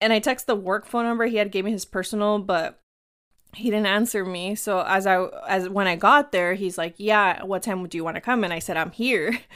And 0.00 0.12
I 0.12 0.18
text 0.18 0.46
the 0.46 0.56
work 0.56 0.86
phone 0.86 1.04
number. 1.04 1.26
He 1.26 1.36
had 1.36 1.50
gave 1.50 1.64
me 1.64 1.70
his 1.70 1.84
personal, 1.84 2.38
but 2.38 2.80
he 3.54 3.70
didn't 3.70 3.86
answer 3.86 4.24
me. 4.24 4.54
So 4.54 4.80
as 4.80 5.06
I 5.06 5.24
as 5.48 5.68
when 5.68 5.86
I 5.86 5.96
got 5.96 6.32
there, 6.32 6.54
he's 6.54 6.76
like, 6.78 6.94
"Yeah, 6.98 7.42
what 7.44 7.62
time 7.62 7.86
do 7.86 7.96
you 7.96 8.04
want 8.04 8.16
to 8.16 8.20
come?" 8.20 8.44
And 8.44 8.52
I 8.52 8.58
said, 8.58 8.76
"I'm 8.76 8.90
here." 8.90 9.38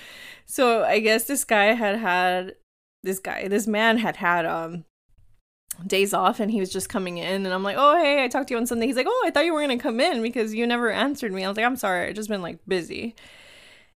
So 0.50 0.82
I 0.82 1.00
guess 1.00 1.24
this 1.24 1.44
guy 1.44 1.74
had 1.74 1.98
had 1.98 2.54
this 3.02 3.18
guy, 3.18 3.48
this 3.48 3.66
man 3.66 3.98
had 3.98 4.16
had 4.16 4.46
um 4.46 4.86
days 5.86 6.14
off 6.14 6.40
and 6.40 6.50
he 6.50 6.58
was 6.58 6.72
just 6.72 6.88
coming 6.88 7.18
in 7.18 7.44
and 7.44 7.54
I'm 7.54 7.62
like, 7.62 7.76
"Oh, 7.78 7.98
hey, 7.98 8.24
I 8.24 8.28
talked 8.28 8.48
to 8.48 8.54
you 8.54 8.58
on 8.58 8.66
Sunday." 8.66 8.86
He's 8.86 8.96
like, 8.96 9.06
"Oh, 9.08 9.24
I 9.26 9.30
thought 9.30 9.44
you 9.44 9.52
were 9.52 9.60
going 9.60 9.76
to 9.78 9.82
come 9.82 10.00
in 10.00 10.22
because 10.22 10.54
you 10.54 10.66
never 10.66 10.90
answered 10.90 11.32
me." 11.32 11.44
I 11.44 11.48
was 11.48 11.58
like, 11.58 11.66
"I'm 11.66 11.76
sorry. 11.76 12.08
I 12.08 12.12
just 12.12 12.30
been 12.30 12.40
like 12.40 12.60
busy." 12.66 13.14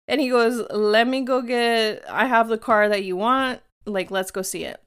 And 0.09 0.19
he 0.19 0.29
goes, 0.29 0.61
"Let 0.71 1.07
me 1.07 1.21
go 1.21 1.41
get 1.41 2.03
I 2.09 2.25
have 2.25 2.49
the 2.49 2.57
car 2.57 2.89
that 2.89 3.05
you 3.05 3.15
want. 3.15 3.61
Like, 3.85 4.11
let's 4.11 4.31
go 4.31 4.41
see 4.41 4.65
it." 4.65 4.81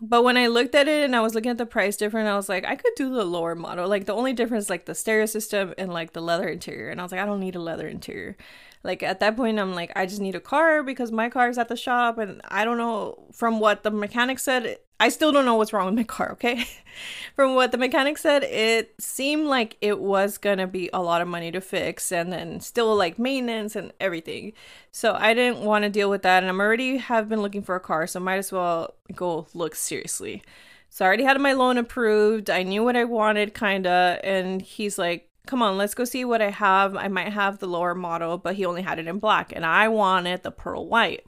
But 0.00 0.24
when 0.24 0.36
I 0.36 0.46
looked 0.46 0.74
at 0.74 0.88
it 0.88 1.04
and 1.04 1.14
I 1.14 1.20
was 1.20 1.34
looking 1.34 1.50
at 1.50 1.58
the 1.58 1.66
price 1.66 1.96
difference, 1.96 2.28
I 2.28 2.36
was 2.36 2.48
like, 2.48 2.64
I 2.64 2.76
could 2.76 2.92
do 2.96 3.14
the 3.14 3.24
lower 3.24 3.54
model. 3.54 3.88
Like 3.88 4.06
the 4.06 4.14
only 4.14 4.32
difference 4.32 4.70
like 4.70 4.86
the 4.86 4.94
stereo 4.94 5.26
system 5.26 5.74
and 5.78 5.92
like 5.92 6.12
the 6.12 6.20
leather 6.20 6.48
interior. 6.48 6.90
And 6.90 7.00
I 7.00 7.02
was 7.02 7.12
like, 7.12 7.20
I 7.20 7.26
don't 7.26 7.40
need 7.40 7.56
a 7.56 7.60
leather 7.60 7.88
interior. 7.88 8.36
Like 8.82 9.02
at 9.02 9.20
that 9.20 9.36
point, 9.36 9.58
I'm 9.58 9.74
like, 9.74 9.92
I 9.94 10.06
just 10.06 10.20
need 10.20 10.34
a 10.34 10.40
car 10.40 10.82
because 10.82 11.12
my 11.12 11.28
car 11.28 11.50
is 11.50 11.58
at 11.58 11.68
the 11.68 11.76
shop, 11.76 12.16
and 12.18 12.40
I 12.48 12.64
don't 12.64 12.78
know 12.78 13.26
from 13.32 13.60
what 13.60 13.82
the 13.82 13.90
mechanic 13.90 14.38
said. 14.38 14.78
I 15.00 15.08
still 15.08 15.32
don't 15.32 15.46
know 15.46 15.54
what's 15.54 15.72
wrong 15.72 15.86
with 15.86 15.94
my 15.94 16.04
car. 16.04 16.32
Okay, 16.32 16.66
from 17.34 17.54
what 17.54 17.72
the 17.72 17.78
mechanic 17.78 18.18
said, 18.18 18.44
it 18.44 18.94
seemed 19.00 19.46
like 19.46 19.78
it 19.80 19.98
was 19.98 20.36
gonna 20.36 20.66
be 20.66 20.90
a 20.92 21.02
lot 21.02 21.22
of 21.22 21.28
money 21.28 21.50
to 21.52 21.60
fix, 21.60 22.12
and 22.12 22.30
then 22.30 22.60
still 22.60 22.94
like 22.94 23.18
maintenance 23.18 23.74
and 23.74 23.92
everything. 23.98 24.52
So 24.92 25.14
I 25.18 25.32
didn't 25.34 25.64
want 25.64 25.84
to 25.84 25.88
deal 25.90 26.10
with 26.10 26.22
that, 26.22 26.42
and 26.42 26.50
I'm 26.50 26.60
already 26.60 26.98
have 26.98 27.28
been 27.28 27.40
looking 27.40 27.62
for 27.62 27.74
a 27.76 27.80
car, 27.80 28.06
so 28.06 28.20
might 28.20 28.36
as 28.36 28.52
well 28.52 28.94
go 29.16 29.46
look 29.54 29.74
seriously. 29.74 30.42
So 30.90 31.04
I 31.04 31.08
already 31.08 31.24
had 31.24 31.40
my 31.40 31.52
loan 31.54 31.78
approved. 31.78 32.50
I 32.50 32.62
knew 32.62 32.84
what 32.84 32.96
I 32.96 33.04
wanted, 33.04 33.54
kinda, 33.54 34.20
and 34.22 34.60
he's 34.60 34.98
like, 34.98 35.30
come 35.46 35.62
on, 35.62 35.78
let's 35.78 35.94
go 35.94 36.04
see 36.04 36.24
what 36.24 36.42
I 36.42 36.50
have. 36.50 36.94
I 36.96 37.08
might 37.08 37.32
have 37.32 37.58
the 37.58 37.66
lower 37.66 37.94
model, 37.94 38.38
but 38.38 38.56
he 38.56 38.66
only 38.66 38.82
had 38.82 38.98
it 38.98 39.06
in 39.08 39.18
black, 39.18 39.52
and 39.54 39.64
I 39.64 39.88
wanted 39.88 40.42
the 40.42 40.50
pearl 40.50 40.86
white. 40.86 41.24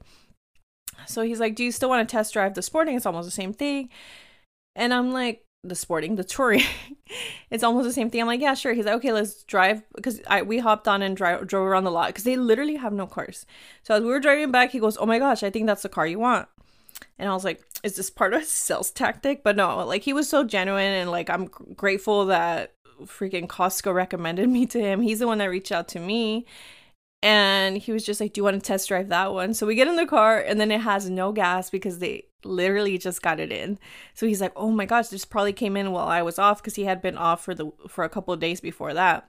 So 1.06 1.22
he's 1.22 1.40
like, 1.40 1.54
Do 1.54 1.64
you 1.64 1.72
still 1.72 1.88
want 1.88 2.08
to 2.08 2.12
test 2.12 2.32
drive 2.32 2.54
the 2.54 2.62
sporting? 2.62 2.96
It's 2.96 3.06
almost 3.06 3.26
the 3.26 3.32
same 3.32 3.52
thing. 3.52 3.88
And 4.74 4.94
I'm 4.94 5.12
like, 5.12 5.44
the 5.64 5.74
sporting, 5.74 6.16
the 6.16 6.24
touring. 6.24 6.64
it's 7.50 7.62
almost 7.62 7.86
the 7.86 7.92
same 7.92 8.10
thing. 8.10 8.20
I'm 8.20 8.26
like, 8.26 8.40
yeah, 8.40 8.54
sure. 8.54 8.72
He's 8.72 8.84
like, 8.84 8.96
okay, 8.96 9.12
let's 9.12 9.44
drive 9.44 9.82
because 9.94 10.20
I 10.26 10.42
we 10.42 10.58
hopped 10.58 10.88
on 10.88 11.02
and 11.02 11.16
drive 11.16 11.46
drove 11.46 11.66
around 11.66 11.84
the 11.84 11.90
lot 11.90 12.08
because 12.08 12.24
they 12.24 12.36
literally 12.36 12.76
have 12.76 12.92
no 12.92 13.06
cars. 13.06 13.46
So 13.82 13.94
as 13.94 14.02
we 14.02 14.08
were 14.08 14.20
driving 14.20 14.50
back, 14.50 14.70
he 14.70 14.80
goes, 14.80 14.96
oh 14.98 15.06
my 15.06 15.18
gosh, 15.18 15.42
I 15.42 15.50
think 15.50 15.66
that's 15.66 15.82
the 15.82 15.88
car 15.88 16.06
you 16.06 16.18
want. 16.18 16.48
And 17.18 17.28
I 17.28 17.34
was 17.34 17.44
like, 17.44 17.62
is 17.84 17.96
this 17.96 18.10
part 18.10 18.34
of 18.34 18.42
a 18.42 18.44
sales 18.46 18.90
tactic? 18.90 19.44
But 19.44 19.56
no, 19.56 19.84
like 19.86 20.02
he 20.02 20.12
was 20.12 20.28
so 20.28 20.44
genuine 20.44 20.92
and 20.92 21.10
like 21.10 21.30
I'm 21.30 21.46
grateful 21.46 22.26
that 22.26 22.74
freaking 23.04 23.46
Costco 23.46 23.94
recommended 23.94 24.48
me 24.48 24.66
to 24.66 24.80
him. 24.80 25.00
He's 25.00 25.20
the 25.20 25.26
one 25.26 25.38
that 25.38 25.46
reached 25.46 25.72
out 25.72 25.88
to 25.88 26.00
me. 26.00 26.46
And 27.22 27.78
he 27.78 27.92
was 27.92 28.04
just 28.04 28.20
like, 28.20 28.32
Do 28.32 28.40
you 28.40 28.44
want 28.44 28.62
to 28.62 28.66
test 28.66 28.88
drive 28.88 29.08
that 29.08 29.32
one? 29.32 29.54
So 29.54 29.66
we 29.66 29.74
get 29.74 29.88
in 29.88 29.96
the 29.96 30.06
car 30.06 30.38
and 30.38 30.60
then 30.60 30.70
it 30.70 30.80
has 30.80 31.08
no 31.08 31.32
gas 31.32 31.70
because 31.70 31.98
they 31.98 32.24
literally 32.44 32.98
just 32.98 33.22
got 33.22 33.38
it 33.38 33.52
in. 33.52 33.78
So 34.14 34.26
he's 34.26 34.40
like, 34.40 34.52
Oh 34.56 34.70
my 34.70 34.86
gosh, 34.86 35.08
this 35.08 35.24
probably 35.24 35.52
came 35.52 35.76
in 35.76 35.92
while 35.92 36.08
I 36.08 36.22
was 36.22 36.38
off 36.38 36.62
because 36.62 36.74
he 36.74 36.84
had 36.84 37.00
been 37.00 37.16
off 37.16 37.44
for 37.44 37.54
the 37.54 37.70
for 37.88 38.04
a 38.04 38.08
couple 38.08 38.34
of 38.34 38.40
days 38.40 38.60
before 38.60 38.94
that 38.94 39.28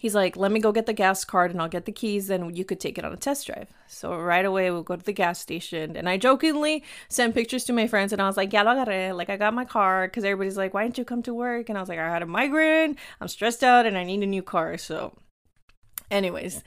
he's 0.00 0.14
like, 0.14 0.34
let 0.34 0.50
me 0.50 0.60
go 0.60 0.72
get 0.72 0.86
the 0.86 0.94
gas 0.94 1.26
card 1.26 1.50
and 1.50 1.60
I'll 1.60 1.68
get 1.68 1.84
the 1.84 1.92
keys 1.92 2.30
and 2.30 2.56
you 2.56 2.64
could 2.64 2.80
take 2.80 2.96
it 2.96 3.04
on 3.04 3.12
a 3.12 3.18
test 3.18 3.46
drive. 3.46 3.68
So 3.86 4.16
right 4.16 4.46
away 4.46 4.70
we'll 4.70 4.82
go 4.82 4.96
to 4.96 5.04
the 5.04 5.12
gas 5.12 5.38
station. 5.38 5.94
And 5.94 6.08
I 6.08 6.16
jokingly 6.16 6.82
sent 7.10 7.34
pictures 7.34 7.64
to 7.64 7.74
my 7.74 7.86
friends 7.86 8.10
and 8.14 8.22
I 8.22 8.26
was 8.26 8.38
like, 8.38 8.50
yeah, 8.50 8.62
lo 8.62 8.70
agarré. 8.70 9.14
Like 9.14 9.28
I 9.28 9.36
got 9.36 9.52
my 9.52 9.66
car 9.66 10.08
because 10.08 10.24
everybody's 10.24 10.56
like, 10.56 10.72
why 10.72 10.84
didn't 10.84 10.96
you 10.96 11.04
come 11.04 11.22
to 11.24 11.34
work? 11.34 11.68
And 11.68 11.76
I 11.76 11.82
was 11.82 11.90
like, 11.90 11.98
I 11.98 12.08
had 12.08 12.22
a 12.22 12.26
migraine, 12.26 12.96
I'm 13.20 13.28
stressed 13.28 13.62
out 13.62 13.84
and 13.84 13.98
I 13.98 14.04
need 14.04 14.22
a 14.22 14.26
new 14.26 14.42
car. 14.42 14.78
So 14.78 15.12
anyways, 16.10 16.62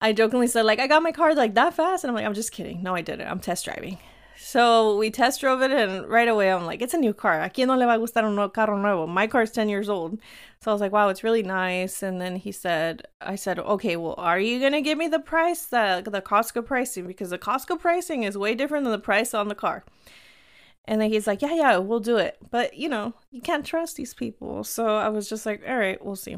I 0.00 0.12
jokingly 0.12 0.46
said 0.46 0.64
like, 0.64 0.78
I 0.78 0.86
got 0.86 1.02
my 1.02 1.12
car 1.12 1.34
like 1.34 1.54
that 1.54 1.74
fast. 1.74 2.04
And 2.04 2.10
I'm 2.10 2.14
like, 2.14 2.26
I'm 2.26 2.34
just 2.34 2.52
kidding. 2.52 2.82
No, 2.82 2.94
I 2.94 3.02
didn't. 3.02 3.28
I'm 3.28 3.40
test 3.40 3.64
driving. 3.64 3.98
So 4.38 4.98
we 4.98 5.10
test 5.10 5.40
drove 5.40 5.62
it, 5.62 5.70
and 5.70 6.06
right 6.08 6.28
away 6.28 6.52
I'm 6.52 6.66
like, 6.66 6.82
it's 6.82 6.92
a 6.92 6.98
new 6.98 7.14
car. 7.14 7.42
¿A 7.42 7.48
quién 7.48 7.68
no 7.68 7.74
le 7.74 7.86
va 7.86 7.94
a 7.94 7.98
gustar 7.98 8.24
un 8.24 8.50
carro 8.50 8.76
nuevo? 8.76 9.06
My 9.06 9.26
car's 9.26 9.50
10 9.50 9.68
years 9.70 9.88
old. 9.88 10.18
So 10.60 10.70
I 10.70 10.74
was 10.74 10.80
like, 10.80 10.92
wow, 10.92 11.08
it's 11.08 11.24
really 11.24 11.42
nice. 11.42 12.02
And 12.02 12.20
then 12.20 12.36
he 12.36 12.52
said, 12.52 13.02
I 13.20 13.36
said, 13.36 13.58
okay, 13.58 13.96
well, 13.96 14.14
are 14.18 14.38
you 14.38 14.60
going 14.60 14.72
to 14.72 14.82
give 14.82 14.98
me 14.98 15.08
the 15.08 15.20
price, 15.20 15.64
the, 15.64 16.02
the 16.04 16.20
Costco 16.20 16.66
pricing? 16.66 17.06
Because 17.06 17.30
the 17.30 17.38
Costco 17.38 17.78
pricing 17.80 18.24
is 18.24 18.36
way 18.36 18.54
different 18.54 18.84
than 18.84 18.92
the 18.92 18.98
price 18.98 19.32
on 19.32 19.48
the 19.48 19.54
car. 19.54 19.84
And 20.84 21.00
then 21.00 21.10
he's 21.10 21.26
like, 21.26 21.40
yeah, 21.40 21.54
yeah, 21.54 21.76
we'll 21.78 22.00
do 22.00 22.16
it. 22.18 22.36
But, 22.50 22.76
you 22.76 22.88
know, 22.88 23.14
you 23.30 23.40
can't 23.40 23.64
trust 23.64 23.96
these 23.96 24.14
people. 24.14 24.64
So 24.64 24.96
I 24.96 25.08
was 25.08 25.28
just 25.28 25.46
like, 25.46 25.62
all 25.66 25.78
right, 25.78 26.02
we'll 26.04 26.14
see. 26.14 26.36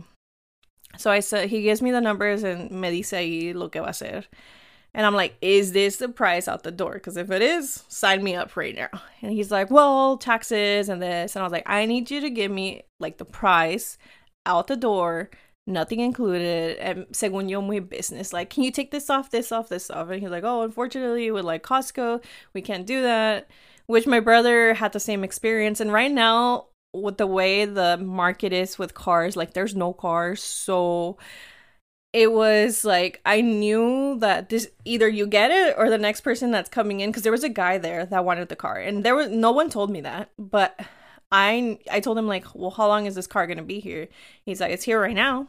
So 0.97 1.11
I 1.11 1.21
said, 1.21 1.49
he 1.51 1.63
gives 1.63 1.83
me 1.83 1.91
the 1.91 2.01
numbers 2.01 2.43
and 2.43 2.71
me 2.71 2.91
dice 2.91 3.13
ahí 3.13 3.55
lo 3.55 3.69
que 3.69 3.81
va 3.81 3.89
a 3.89 3.91
hacer. 3.91 4.25
And 4.95 5.07
I'm 5.07 5.15
like, 5.15 5.37
is 5.41 5.73
this 5.73 5.97
the 5.97 6.09
price 6.09 6.49
out 6.49 6.63
the 6.63 6.73
door? 6.73 6.95
Because 6.95 7.17
if 7.17 7.31
it 7.31 7.43
is, 7.43 7.85
sign 7.89 8.25
me 8.25 8.35
up 8.35 8.57
right 8.57 8.75
now. 8.75 8.89
And 9.23 9.33
he's 9.33 9.51
like, 9.51 9.71
well, 9.71 10.17
taxes 10.17 10.89
and 10.89 11.01
this. 11.01 11.37
And 11.37 11.43
I 11.43 11.45
was 11.45 11.53
like, 11.53 11.69
I 11.69 11.85
need 11.85 12.11
you 12.11 12.21
to 12.23 12.31
give 12.31 12.51
me 12.51 12.83
like 12.99 13.19
the 13.19 13.25
price 13.25 13.99
out 14.47 14.67
the 14.67 14.77
door, 14.77 15.31
nothing 15.67 16.01
included. 16.01 16.79
And 16.79 17.07
según 17.13 17.49
yo, 17.51 17.61
muy 17.61 17.81
business. 17.81 18.33
Like, 18.33 18.51
can 18.51 18.65
you 18.65 18.71
take 18.73 18.91
this 18.91 19.11
off, 19.11 19.31
this 19.31 19.53
off, 19.53 19.69
this 19.69 19.91
off? 19.91 20.09
And 20.09 20.21
he's 20.21 20.31
like, 20.31 20.45
oh, 20.45 20.63
unfortunately, 20.63 21.31
with 21.31 21.45
like 21.45 21.63
Costco, 21.63 22.25
we 22.55 22.63
can't 22.63 22.87
do 22.87 23.03
that. 23.03 23.49
Which 23.87 24.07
my 24.07 24.21
brother 24.21 24.75
had 24.75 24.93
the 24.93 25.01
same 25.01 25.23
experience. 25.23 25.81
And 25.81 25.93
right 25.93 26.11
now, 26.11 26.68
with 26.93 27.19
the 27.19 27.27
way 27.27 27.65
the 27.65 27.97
market 27.99 28.53
is 28.53 28.79
with 28.79 28.95
cars, 28.95 29.37
like 29.37 29.55
there's 29.55 29.77
no 29.77 29.93
cars. 29.93 30.43
So 30.43 31.19
it 32.13 32.33
was 32.33 32.85
like 32.85 33.21
I 33.27 33.41
knew 33.43 34.19
that 34.21 34.49
this 34.49 34.69
either 34.85 35.09
you 35.09 35.27
get 35.27 35.51
it 35.51 35.75
or 35.77 35.91
the 35.91 35.99
next 35.99 36.23
person 36.23 36.51
that's 36.51 36.71
coming 36.71 37.01
in 37.01 37.11
because 37.11 37.23
there 37.23 37.33
was 37.33 37.45
a 37.45 37.49
guy 37.51 37.79
there 37.79 38.07
that 38.07 38.25
wanted 38.25 38.49
the 38.49 38.57
car. 38.57 38.77
And 38.77 39.05
there 39.05 39.15
was 39.15 39.29
no 39.29 39.53
one 39.53 39.71
told 39.71 39.91
me 39.91 40.01
that 40.03 40.31
but 40.39 40.79
I 41.31 41.79
I 41.91 42.01
told 42.01 42.19
him 42.19 42.27
like 42.27 42.47
well 42.55 42.71
how 42.71 42.89
long 42.89 43.07
is 43.07 43.15
this 43.15 43.27
car 43.27 43.47
gonna 43.47 43.63
be 43.63 43.81
here? 43.81 44.09
He's 44.45 44.61
like 44.61 44.73
it's 44.73 44.85
here 44.85 45.01
right 45.01 45.15
now. 45.15 45.49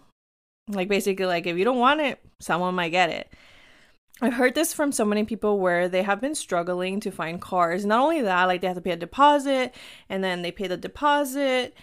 Like 0.67 0.89
basically 0.89 1.25
like 1.25 1.47
if 1.47 1.57
you 1.57 1.65
don't 1.65 1.79
want 1.79 2.01
it 2.01 2.19
someone 2.39 2.75
might 2.75 2.89
get 2.89 3.09
it 3.09 3.31
I've 4.21 4.33
heard 4.33 4.55
this 4.55 4.73
from 4.73 4.91
so 4.91 5.05
many 5.05 5.23
people 5.23 5.59
where 5.59 5.87
they 5.87 6.03
have 6.03 6.19
been 6.19 6.35
struggling 6.35 6.99
to 7.01 7.11
find 7.11 7.41
cars. 7.41 7.85
Not 7.85 8.01
only 8.01 8.21
that 8.21 8.45
like 8.45 8.61
they 8.61 8.67
have 8.67 8.75
to 8.75 8.81
pay 8.81 8.91
a 8.91 8.97
deposit 8.97 9.73
and 10.09 10.23
then 10.23 10.41
they 10.41 10.51
pay 10.51 10.67
the 10.67 10.77
deposit 10.77 11.73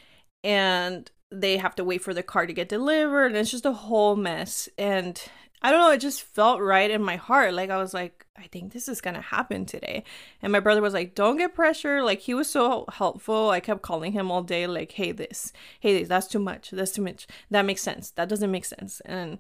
and 0.45 1.11
they 1.31 1.57
have 1.57 1.75
to 1.77 1.85
wait 1.85 2.03
for 2.03 2.13
the 2.13 2.23
car 2.23 2.47
to 2.47 2.53
get 2.53 2.69
delivered 2.69 3.29
and 3.29 3.37
it's 3.37 3.51
just 3.51 3.67
a 3.67 3.73
whole 3.73 4.17
mess. 4.17 4.69
And 4.77 5.21
i 5.63 5.71
don't 5.71 5.81
know 5.81 5.91
it 5.91 6.01
just 6.03 6.23
felt 6.23 6.61
right 6.61 6.91
in 6.91 7.03
my 7.03 7.17
heart. 7.17 7.55
Like 7.55 7.71
i 7.71 7.79
was 7.79 7.95
like 7.95 8.27
i 8.37 8.47
think 8.49 8.73
this 8.73 8.87
is 8.87 9.01
gonna 9.01 9.23
happen 9.23 9.65
today. 9.65 10.05
And 10.43 10.53
my 10.53 10.61
brother 10.61 10.83
was 10.83 10.93
like 10.93 11.15
don't 11.15 11.39
get 11.39 11.55
pressure 11.55 12.03
like 12.03 12.21
he 12.21 12.35
was 12.35 12.51
so 12.51 12.85
helpful. 12.93 13.49
I 13.49 13.61
kept 13.61 13.81
calling 13.81 14.13
him 14.13 14.31
all 14.31 14.43
day 14.43 14.67
like 14.67 14.93
hey 14.93 15.13
this 15.13 15.55
hey 15.81 15.99
this 15.99 16.09
that's 16.09 16.27
too 16.27 16.39
much 16.39 16.71
that's 16.71 16.93
too 16.93 17.03
much 17.03 17.27
that 17.51 17.65
makes 17.65 17.83
sense 17.83 18.11
that 18.11 18.29
doesn't 18.29 18.51
make 18.51 18.67
sense. 18.67 19.01
And 19.07 19.39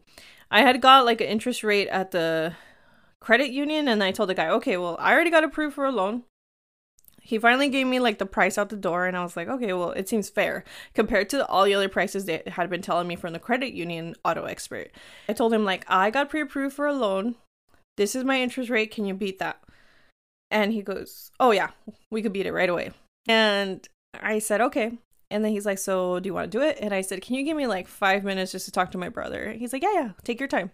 i 0.50 0.62
had 0.62 0.81
got 0.81 1.05
like 1.05 1.21
an 1.21 1.26
interest 1.26 1.62
rate 1.62 1.88
at 1.88 2.12
the 2.12 2.55
credit 3.26 3.50
union 3.50 3.88
and 3.88 4.04
i 4.04 4.12
told 4.12 4.28
the 4.28 4.35
guy 4.35 4.49
okay 4.49 4.76
well 4.76 4.97
i 5.00 5.12
already 5.12 5.33
got 5.33 5.42
approved 5.42 5.75
for 5.75 5.85
a 5.85 5.90
loan. 5.90 6.23
He 7.21 7.40
finally 7.40 7.68
gave 7.68 7.88
me 7.88 7.99
like 7.99 8.18
the 8.18 8.25
price 8.25 8.56
out 8.56 8.68
the 8.68 8.76
door 8.76 9.04
and 9.06 9.16
i 9.16 9.23
was 9.25 9.37
like 9.37 9.49
okay 9.49 9.73
well 9.73 9.90
it 9.90 10.09
seems 10.09 10.28
fair 10.28 10.62
compared 10.95 11.28
to 11.30 11.45
all 11.49 11.64
the 11.64 11.75
other 11.75 11.88
prices 11.88 12.25
they 12.25 12.45
had 12.47 12.71
been 12.71 12.83
telling 12.83 13.09
me 13.09 13.16
from 13.16 13.33
the 13.33 13.40
credit 13.40 13.73
union 13.73 14.14
auto 14.25 14.45
expert. 14.45 14.92
I 15.28 15.33
told 15.33 15.52
him 15.52 15.64
like 15.64 15.85
i 15.88 16.09
got 16.09 16.30
pre-approved 16.30 16.76
for 16.76 16.87
a 16.87 16.92
loan. 16.92 17.35
This 17.97 18.14
is 18.14 18.23
my 18.23 18.40
interest 18.40 18.71
rate. 18.71 18.92
Can 18.92 19.06
you 19.06 19.14
beat 19.14 19.40
that? 19.40 19.61
And 20.52 20.73
he 20.73 20.80
goes 20.80 21.33
oh 21.40 21.50
yeah 21.50 21.71
we 22.12 22.23
could 22.23 22.33
beat 22.33 22.47
it 22.47 22.52
right 22.52 22.71
away. 22.71 22.92
And 23.26 23.88
i 24.14 24.38
said 24.38 24.61
okay. 24.61 24.92
And 25.33 25.45
then 25.45 25.50
he's 25.50 25.66
like, 25.66 25.78
So 25.78 26.21
do 26.21 26.28
you 26.28 26.35
want 26.35 26.52
to 26.52 26.59
do 26.59 26.62
it? 26.62 26.78
And 26.80 26.95
I 26.95 27.00
said, 27.00 27.23
Can 27.23 27.35
you 27.35 27.42
give 27.42 27.56
me 27.56 27.66
like 27.66 27.88
five 27.88 28.23
minutes 28.23 28.52
just 28.52 28.66
to 28.66 28.71
talk 28.71 28.92
to 28.92 28.99
my 28.99 29.09
brother? 29.09 29.50
He's 29.50 29.73
like, 29.73 29.83
Yeah, 29.83 29.95
yeah, 29.95 30.11
take 30.23 30.38
your 30.38 30.49
time. 30.49 30.71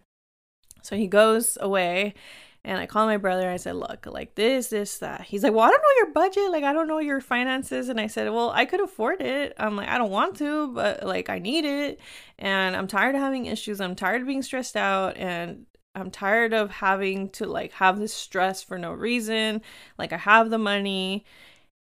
So 0.82 0.96
he 0.96 1.06
goes 1.06 1.56
away 1.60 2.14
and 2.64 2.78
I 2.78 2.86
call 2.86 3.06
my 3.06 3.16
brother 3.16 3.42
and 3.42 3.50
I 3.50 3.56
said, 3.56 3.74
Look, 3.74 4.06
like 4.06 4.36
this, 4.36 4.68
this, 4.68 4.98
that. 4.98 5.22
He's 5.22 5.42
like, 5.42 5.52
Well, 5.52 5.64
I 5.64 5.70
don't 5.70 5.80
know 5.80 6.04
your 6.04 6.12
budget. 6.12 6.50
Like, 6.50 6.64
I 6.64 6.72
don't 6.72 6.86
know 6.86 7.00
your 7.00 7.20
finances. 7.20 7.88
And 7.88 8.00
I 8.00 8.06
said, 8.06 8.30
Well, 8.30 8.50
I 8.50 8.66
could 8.66 8.80
afford 8.80 9.20
it. 9.20 9.54
I'm 9.58 9.76
like, 9.76 9.88
I 9.88 9.98
don't 9.98 10.10
want 10.10 10.36
to, 10.36 10.68
but 10.68 11.04
like, 11.04 11.28
I 11.28 11.40
need 11.40 11.64
it. 11.64 11.98
And 12.38 12.76
I'm 12.76 12.86
tired 12.86 13.16
of 13.16 13.20
having 13.20 13.46
issues. 13.46 13.80
I'm 13.80 13.96
tired 13.96 14.20
of 14.20 14.28
being 14.28 14.42
stressed 14.42 14.76
out. 14.76 15.16
And 15.16 15.66
I'm 15.96 16.10
tired 16.10 16.54
of 16.54 16.70
having 16.70 17.30
to 17.30 17.46
like 17.46 17.72
have 17.72 17.98
this 17.98 18.14
stress 18.14 18.62
for 18.62 18.78
no 18.78 18.92
reason. 18.92 19.60
Like, 19.98 20.12
I 20.12 20.18
have 20.18 20.50
the 20.50 20.58
money. 20.58 21.24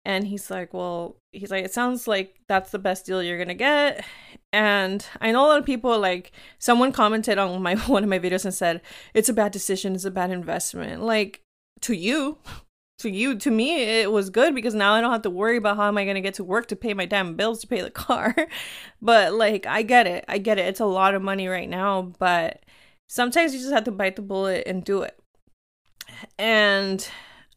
And 0.06 0.24
he's 0.24 0.52
like, 0.52 0.72
Well, 0.72 1.16
he's 1.32 1.50
like, 1.50 1.64
It 1.64 1.74
sounds 1.74 2.06
like 2.06 2.36
that's 2.48 2.70
the 2.70 2.78
best 2.78 3.04
deal 3.04 3.22
you're 3.22 3.44
to 3.44 3.54
get. 3.54 4.04
And 4.52 5.04
I 5.20 5.32
know 5.32 5.44
a 5.44 5.48
lot 5.48 5.58
of 5.58 5.66
people 5.66 5.98
like 5.98 6.30
someone 6.60 6.92
commented 6.92 7.38
on 7.38 7.60
my 7.60 7.74
one 7.86 8.04
of 8.04 8.08
my 8.08 8.20
videos 8.20 8.44
and 8.44 8.54
said, 8.54 8.82
It's 9.14 9.28
a 9.28 9.34
bad 9.34 9.50
decision, 9.50 9.96
it's 9.96 10.04
a 10.04 10.10
bad 10.12 10.30
investment. 10.30 11.02
Like, 11.02 11.42
to 11.80 11.94
you, 11.94 12.38
to 13.00 13.10
you, 13.10 13.36
to 13.36 13.50
me, 13.50 13.82
it 13.82 14.12
was 14.12 14.30
good 14.30 14.54
because 14.54 14.76
now 14.76 14.94
I 14.94 15.00
don't 15.00 15.10
have 15.10 15.22
to 15.22 15.30
worry 15.30 15.56
about 15.56 15.76
how 15.76 15.88
am 15.88 15.98
I 15.98 16.04
to 16.04 16.20
get 16.20 16.34
to 16.34 16.44
work 16.44 16.68
to 16.68 16.76
pay 16.76 16.94
my 16.94 17.04
damn 17.04 17.34
bills 17.34 17.60
to 17.62 17.66
pay 17.66 17.80
the 17.80 17.90
car. 18.06 18.34
but 19.02 19.34
like, 19.34 19.66
I 19.66 19.82
get 19.82 20.06
it. 20.06 20.24
I 20.28 20.38
get 20.38 20.60
it. 20.60 20.68
It's 20.68 20.80
a 20.80 20.86
lot 20.86 21.16
of 21.16 21.22
money 21.22 21.48
right 21.48 21.68
now. 21.68 22.12
But 22.20 22.62
sometimes 23.08 23.52
you 23.52 23.58
just 23.58 23.72
have 23.72 23.84
to 23.84 23.92
bite 23.92 24.14
the 24.14 24.22
bullet 24.22 24.62
and 24.66 24.84
do 24.84 25.02
it. 25.02 25.18
And 26.38 27.06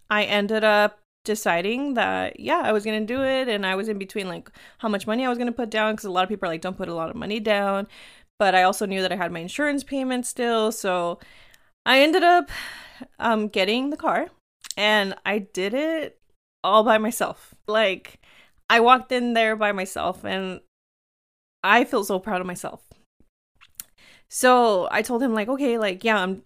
I 0.10 0.24
ended 0.24 0.64
up 0.64 0.99
deciding 1.26 1.96
that 1.96 2.40
yeah 2.40 2.62
i 2.64 2.72
was 2.72 2.86
gonna 2.86 3.06
do 3.06 3.24
it 3.24 3.48
and 3.48 3.66
i 3.66 3.76
was 3.76 3.90
in 3.90 3.98
between 3.98 4.28
like 4.28 4.50
how 4.78 4.88
much 4.88 5.06
money 5.06 5.26
i 5.26 5.30
was 5.30 5.38
gonna 5.38 5.52
put 5.52 5.70
down 5.70 5.94
because 5.94 6.06
a 6.06 6.12
lot 6.12 6.24
of 6.24 6.30
people 6.30 6.48
are 6.48 6.52
like 6.52 6.62
don't 6.62 6.78
put 6.78 6.88
a 6.88 6.94
lot 6.94 7.10
of 7.10 7.16
money 7.16 7.40
down. 7.40 7.88
But 8.38 8.56
i 8.56 8.64
also 8.64 8.86
knew 8.86 9.02
that 9.02 9.12
i 9.12 9.16
had 9.16 9.32
my 9.32 9.40
insurance 9.40 9.84
payment 9.84 10.26
still 10.26 10.72
so 10.72 11.20
i 11.86 12.00
ended 12.00 12.24
up 12.24 12.50
um 13.20 13.50
getting 13.50 13.90
the 13.90 13.98
car 13.98 14.28
and 14.78 15.14
i 15.26 15.40
did 15.40 15.74
it 15.74 16.20
all 16.64 16.84
by 16.84 16.98
myself. 16.98 17.54
Like 17.68 18.20
i 18.70 18.80
walked 18.80 19.12
in 19.12 19.34
there 19.34 19.56
by 19.56 19.74
myself 19.74 20.24
and 20.24 20.62
i 21.64 21.84
feel 21.84 22.06
so 22.06 22.18
proud 22.18 22.40
of 22.40 22.48
myself. 22.48 22.82
So 24.30 24.88
i 24.90 25.02
told 25.02 25.22
him 25.22 25.34
like 25.34 25.50
okay 25.50 25.78
like 25.78 26.04
yeah 26.06 26.18
i'm 26.24 26.44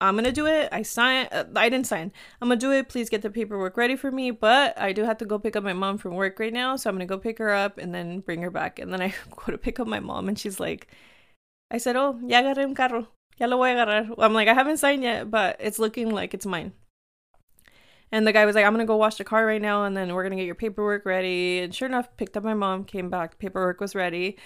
I'm 0.00 0.14
gonna 0.14 0.30
do 0.32 0.46
it. 0.46 0.68
I 0.70 0.82
sign. 0.82 1.26
Uh, 1.32 1.44
I 1.56 1.68
didn't 1.68 1.86
sign. 1.86 2.12
I'm 2.40 2.48
gonna 2.48 2.60
do 2.60 2.70
it. 2.72 2.88
Please 2.88 3.08
get 3.08 3.22
the 3.22 3.30
paperwork 3.30 3.76
ready 3.76 3.96
for 3.96 4.12
me. 4.12 4.30
But 4.30 4.78
I 4.78 4.92
do 4.92 5.02
have 5.04 5.18
to 5.18 5.24
go 5.24 5.38
pick 5.38 5.56
up 5.56 5.64
my 5.64 5.72
mom 5.72 5.98
from 5.98 6.14
work 6.14 6.38
right 6.38 6.52
now, 6.52 6.76
so 6.76 6.88
I'm 6.88 6.94
gonna 6.96 7.06
go 7.06 7.18
pick 7.18 7.38
her 7.38 7.50
up 7.52 7.78
and 7.78 7.92
then 7.94 8.20
bring 8.20 8.42
her 8.42 8.50
back. 8.50 8.78
And 8.78 8.92
then 8.92 9.02
I 9.02 9.12
go 9.30 9.52
to 9.52 9.58
pick 9.58 9.80
up 9.80 9.88
my 9.88 10.00
mom, 10.00 10.28
and 10.28 10.38
she's 10.38 10.60
like, 10.60 10.88
"I 11.70 11.78
said, 11.78 11.96
oh, 11.96 12.18
ya 12.24 12.42
agarré 12.42 12.64
un 12.64 12.74
carro. 12.74 13.08
Ya 13.38 13.46
lo 13.48 13.56
voy 13.58 13.70
a 13.72 13.74
agarrar." 13.74 14.14
I'm 14.18 14.34
like, 14.34 14.48
"I 14.48 14.54
haven't 14.54 14.78
signed 14.78 15.02
yet, 15.02 15.30
but 15.30 15.56
it's 15.60 15.78
looking 15.80 16.10
like 16.10 16.34
it's 16.34 16.46
mine." 16.46 16.72
And 18.12 18.26
the 18.26 18.32
guy 18.32 18.46
was 18.46 18.54
like, 18.54 18.64
"I'm 18.64 18.72
gonna 18.72 18.86
go 18.86 18.96
wash 18.96 19.16
the 19.16 19.24
car 19.24 19.44
right 19.46 19.60
now, 19.60 19.84
and 19.84 19.96
then 19.96 20.14
we're 20.14 20.22
gonna 20.22 20.36
get 20.36 20.46
your 20.46 20.54
paperwork 20.54 21.04
ready." 21.06 21.60
And 21.60 21.74
sure 21.74 21.88
enough, 21.88 22.16
picked 22.16 22.36
up 22.36 22.44
my 22.44 22.54
mom, 22.54 22.84
came 22.84 23.10
back, 23.10 23.38
paperwork 23.38 23.80
was 23.80 23.94
ready. 23.94 24.38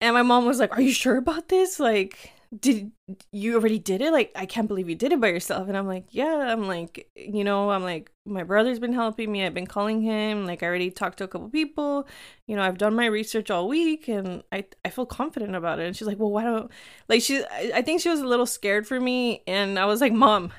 And 0.00 0.14
my 0.14 0.22
mom 0.22 0.46
was 0.46 0.58
like, 0.60 0.72
"Are 0.76 0.80
you 0.82 0.92
sure 0.92 1.16
about 1.16 1.48
this? 1.48 1.80
Like, 1.80 2.32
did 2.58 2.92
you 3.30 3.54
already 3.54 3.78
did 3.78 4.02
it? 4.02 4.12
Like 4.12 4.30
i 4.34 4.44
can't 4.46 4.68
believe 4.68 4.88
you 4.88 4.94
did 4.94 5.12
it 5.12 5.20
by 5.20 5.28
yourself. 5.28 5.68
And 5.68 5.76
i'm 5.76 5.86
like 5.86 6.06
yeah 6.10 6.52
i'm 6.52 6.66
like 6.66 7.10
you 7.16 7.44
know 7.44 7.70
i'm 7.70 7.82
like 7.82 8.10
my 8.26 8.42
brother's 8.42 8.78
been 8.78 8.92
helping 8.92 9.32
me. 9.32 9.44
I've 9.44 9.54
been 9.54 9.66
calling 9.66 10.02
him. 10.02 10.46
Like 10.46 10.62
i 10.62 10.66
already 10.66 10.90
talked 10.90 11.18
to 11.18 11.24
a 11.24 11.28
couple 11.28 11.48
people. 11.48 12.06
You 12.46 12.56
know 12.56 12.62
i've 12.62 12.78
done 12.78 12.94
my 12.94 13.06
research 13.06 13.50
all 13.50 13.68
week 13.68 14.08
and 14.08 14.42
i 14.52 14.64
i 14.84 14.90
feel 14.90 15.06
confident 15.06 15.56
about 15.56 15.78
it. 15.78 15.86
And 15.86 15.96
she's 15.96 16.06
like 16.06 16.18
well 16.18 16.30
why 16.30 16.44
don't 16.44 16.70
like 17.08 17.22
she 17.22 17.42
i 17.74 17.82
think 17.82 18.00
she 18.00 18.10
was 18.10 18.20
a 18.20 18.26
little 18.26 18.46
scared 18.46 18.86
for 18.86 19.00
me. 19.00 19.42
And 19.46 19.78
i 19.78 19.86
was 19.86 20.00
like 20.00 20.12
mom 20.12 20.52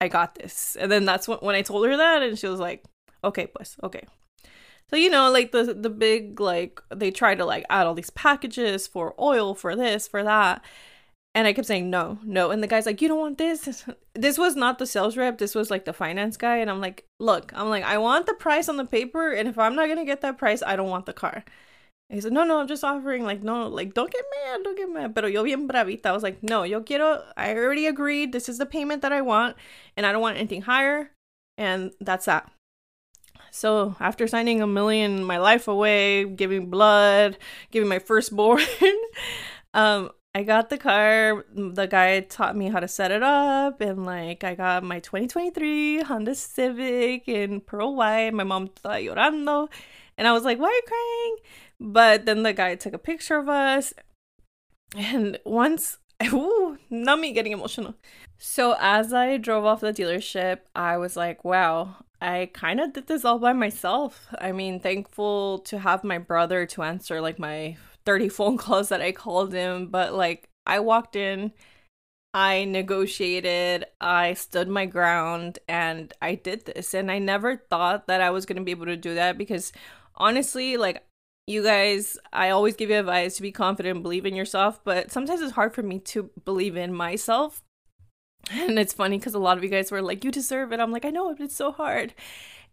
i 0.00 0.08
got 0.08 0.36
this. 0.36 0.76
And 0.78 0.90
then 0.90 1.04
that's 1.04 1.26
when, 1.26 1.38
when 1.38 1.54
i 1.56 1.62
told 1.62 1.86
her 1.86 1.96
that 1.96 2.22
and 2.22 2.38
she 2.38 2.46
was 2.46 2.60
like 2.60 2.84
okay 3.24 3.46
pues 3.46 3.76
okay. 3.82 4.04
So 4.90 4.96
you 4.96 5.08
know, 5.08 5.30
like 5.30 5.52
the 5.52 5.72
the 5.72 5.88
big 5.88 6.40
like 6.40 6.80
they 6.92 7.12
try 7.12 7.36
to 7.36 7.44
like 7.44 7.64
add 7.70 7.86
all 7.86 7.94
these 7.94 8.10
packages 8.10 8.88
for 8.88 9.14
oil 9.20 9.54
for 9.54 9.76
this 9.76 10.08
for 10.08 10.24
that, 10.24 10.64
and 11.34 11.46
I 11.46 11.52
kept 11.52 11.68
saying 11.68 11.90
no, 11.90 12.18
no. 12.24 12.50
And 12.50 12.62
the 12.62 12.66
guy's 12.66 12.86
like, 12.86 13.00
you 13.00 13.08
don't 13.08 13.18
want 13.18 13.38
this. 13.38 13.84
This 14.14 14.36
was 14.36 14.54
not 14.56 14.78
the 14.78 14.86
sales 14.86 15.16
rep. 15.16 15.38
This 15.38 15.54
was 15.54 15.70
like 15.70 15.84
the 15.84 15.92
finance 15.92 16.36
guy. 16.36 16.56
And 16.56 16.68
I'm 16.68 16.80
like, 16.80 17.06
look, 17.20 17.52
I'm 17.54 17.70
like, 17.70 17.84
I 17.84 17.96
want 17.96 18.26
the 18.26 18.34
price 18.34 18.68
on 18.68 18.76
the 18.76 18.84
paper. 18.84 19.32
And 19.32 19.48
if 19.48 19.56
I'm 19.56 19.74
not 19.74 19.88
gonna 19.88 20.04
get 20.04 20.20
that 20.22 20.36
price, 20.36 20.62
I 20.62 20.76
don't 20.76 20.90
want 20.90 21.06
the 21.06 21.14
car. 21.14 21.44
And 22.10 22.16
he 22.16 22.20
said, 22.20 22.32
no, 22.32 22.44
no, 22.44 22.58
I'm 22.58 22.66
just 22.66 22.82
offering. 22.84 23.24
Like, 23.24 23.42
no, 23.42 23.68
like, 23.68 23.94
don't 23.94 24.12
get 24.12 24.24
mad, 24.44 24.64
don't 24.64 24.76
get 24.76 24.90
mad. 24.90 25.14
Pero 25.14 25.28
yo 25.28 25.44
bien 25.44 25.68
bravita. 25.68 26.06
I 26.06 26.12
was 26.12 26.24
like, 26.24 26.42
no, 26.42 26.64
yo 26.64 26.82
quiero. 26.82 27.22
I 27.36 27.54
already 27.54 27.86
agreed. 27.86 28.32
This 28.32 28.48
is 28.48 28.58
the 28.58 28.66
payment 28.66 29.02
that 29.02 29.12
I 29.12 29.22
want, 29.22 29.56
and 29.96 30.04
I 30.04 30.12
don't 30.12 30.20
want 30.20 30.36
anything 30.36 30.62
higher. 30.62 31.12
And 31.56 31.92
that's 32.00 32.26
that. 32.26 32.50
So 33.52 33.96
after 34.00 34.26
signing 34.26 34.60
a 34.60 34.66
million 34.66 35.24
my 35.24 35.38
life 35.38 35.68
away, 35.68 36.24
giving 36.24 36.68
blood, 36.68 37.38
giving 37.70 37.88
my 37.88 38.00
firstborn, 38.00 38.62
um, 39.74 40.10
I 40.34 40.44
got 40.44 40.70
the 40.70 40.78
car. 40.78 41.44
The 41.52 41.86
guy 41.86 42.20
taught 42.20 42.56
me 42.56 42.68
how 42.68 42.78
to 42.78 42.86
set 42.86 43.10
it 43.10 43.22
up, 43.22 43.80
and 43.80 44.06
like 44.06 44.44
I 44.44 44.54
got 44.54 44.84
my 44.84 45.00
2023 45.00 46.02
Honda 46.02 46.34
Civic 46.36 47.26
in 47.28 47.60
pearl 47.60 47.96
white. 47.96 48.32
My 48.32 48.44
mom 48.44 48.68
thought 48.68 49.00
llorando, 49.00 49.68
and 50.16 50.28
I 50.28 50.32
was 50.32 50.44
like, 50.44 50.58
"Why 50.58 50.68
are 50.68 50.72
you 50.72 50.82
crying?" 50.86 51.36
But 51.80 52.26
then 52.26 52.44
the 52.44 52.52
guy 52.52 52.76
took 52.76 52.94
a 52.94 52.98
picture 52.98 53.38
of 53.38 53.48
us, 53.48 53.92
and 54.96 55.38
once, 55.44 55.98
ooh, 56.32 56.78
not 56.90 57.18
me 57.18 57.32
getting 57.32 57.52
emotional. 57.52 57.94
So 58.38 58.76
as 58.80 59.12
I 59.12 59.36
drove 59.36 59.64
off 59.64 59.80
the 59.80 59.92
dealership, 59.92 60.60
I 60.76 60.96
was 60.96 61.16
like, 61.16 61.44
"Wow, 61.44 61.96
I 62.20 62.50
kind 62.52 62.80
of 62.80 62.92
did 62.92 63.08
this 63.08 63.24
all 63.24 63.38
by 63.40 63.52
myself. 63.52 64.28
I 64.38 64.52
mean, 64.52 64.78
thankful 64.80 65.58
to 65.60 65.80
have 65.80 66.04
my 66.04 66.18
brother 66.18 66.66
to 66.66 66.82
answer 66.82 67.20
like 67.20 67.38
my 67.38 67.76
30 68.04 68.28
phone 68.28 68.56
calls 68.56 68.88
that 68.88 69.02
I 69.02 69.12
called 69.12 69.52
him, 69.52 69.88
but 69.88 70.14
like 70.14 70.48
I 70.66 70.80
walked 70.80 71.16
in, 71.16 71.52
I 72.32 72.64
negotiated, 72.64 73.86
I 74.00 74.34
stood 74.34 74.68
my 74.68 74.86
ground, 74.86 75.58
and 75.68 76.12
I 76.22 76.36
did 76.36 76.66
this. 76.66 76.94
And 76.94 77.10
I 77.10 77.18
never 77.18 77.56
thought 77.56 78.06
that 78.06 78.20
I 78.20 78.30
was 78.30 78.46
going 78.46 78.56
to 78.58 78.62
be 78.62 78.70
able 78.70 78.86
to 78.86 78.96
do 78.96 79.14
that 79.14 79.36
because 79.36 79.72
honestly, 80.14 80.76
like, 80.76 81.04
you 81.46 81.64
guys, 81.64 82.16
I 82.32 82.50
always 82.50 82.76
give 82.76 82.90
you 82.90 82.98
advice 82.98 83.36
to 83.36 83.42
be 83.42 83.50
confident 83.50 84.04
believe 84.04 84.26
in 84.26 84.36
yourself, 84.36 84.80
but 84.84 85.10
sometimes 85.10 85.40
it's 85.40 85.54
hard 85.54 85.74
for 85.74 85.82
me 85.82 85.98
to 85.98 86.30
believe 86.44 86.76
in 86.76 86.94
myself. 86.94 87.62
And 88.52 88.78
it's 88.78 88.92
funny 88.92 89.18
because 89.18 89.34
a 89.34 89.38
lot 89.38 89.58
of 89.58 89.64
you 89.64 89.70
guys 89.70 89.90
were 89.90 90.00
like, 90.00 90.24
You 90.24 90.30
deserve 90.30 90.72
it. 90.72 90.80
I'm 90.80 90.92
like, 90.92 91.04
I 91.04 91.10
know, 91.10 91.28
but 91.34 91.44
it's 91.44 91.56
so 91.56 91.72
hard 91.72 92.14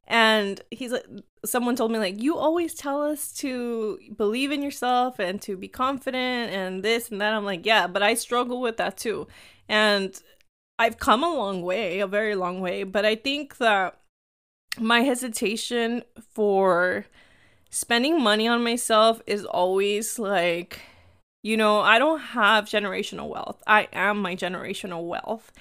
and 0.07 0.61
he's 0.71 0.91
like 0.91 1.05
someone 1.47 1.75
told 1.75 1.91
me 1.91 1.99
like 1.99 2.21
you 2.21 2.37
always 2.37 2.73
tell 2.73 3.01
us 3.01 3.31
to 3.31 3.99
believe 4.15 4.51
in 4.51 4.61
yourself 4.61 5.19
and 5.19 5.41
to 5.41 5.57
be 5.57 5.67
confident 5.67 6.51
and 6.51 6.83
this 6.83 7.09
and 7.09 7.21
that. 7.21 7.33
I'm 7.33 7.45
like 7.45 7.65
yeah 7.65 7.87
but 7.87 8.03
i 8.03 8.13
struggle 8.13 8.61
with 8.61 8.77
that 8.77 8.97
too. 8.97 9.27
And 9.69 10.19
i've 10.79 10.99
come 10.99 11.23
a 11.23 11.33
long 11.33 11.61
way 11.61 11.99
a 11.99 12.07
very 12.07 12.35
long 12.35 12.61
way 12.61 12.83
but 12.83 13.03
i 13.05 13.15
think 13.15 13.57
that 13.57 13.99
my 14.79 15.01
hesitation 15.01 16.03
for 16.33 17.05
spending 17.69 18.21
money 18.21 18.47
on 18.47 18.63
myself 18.63 19.21
is 19.25 19.43
always 19.43 20.19
like 20.19 20.81
you 21.43 21.57
know 21.57 21.79
i 21.79 21.97
don't 21.99 22.19
have 22.19 22.65
generational 22.65 23.27
wealth. 23.27 23.61
I 23.65 23.87
am 23.91 24.21
my 24.21 24.35
generational 24.35 25.07
wealth. 25.07 25.51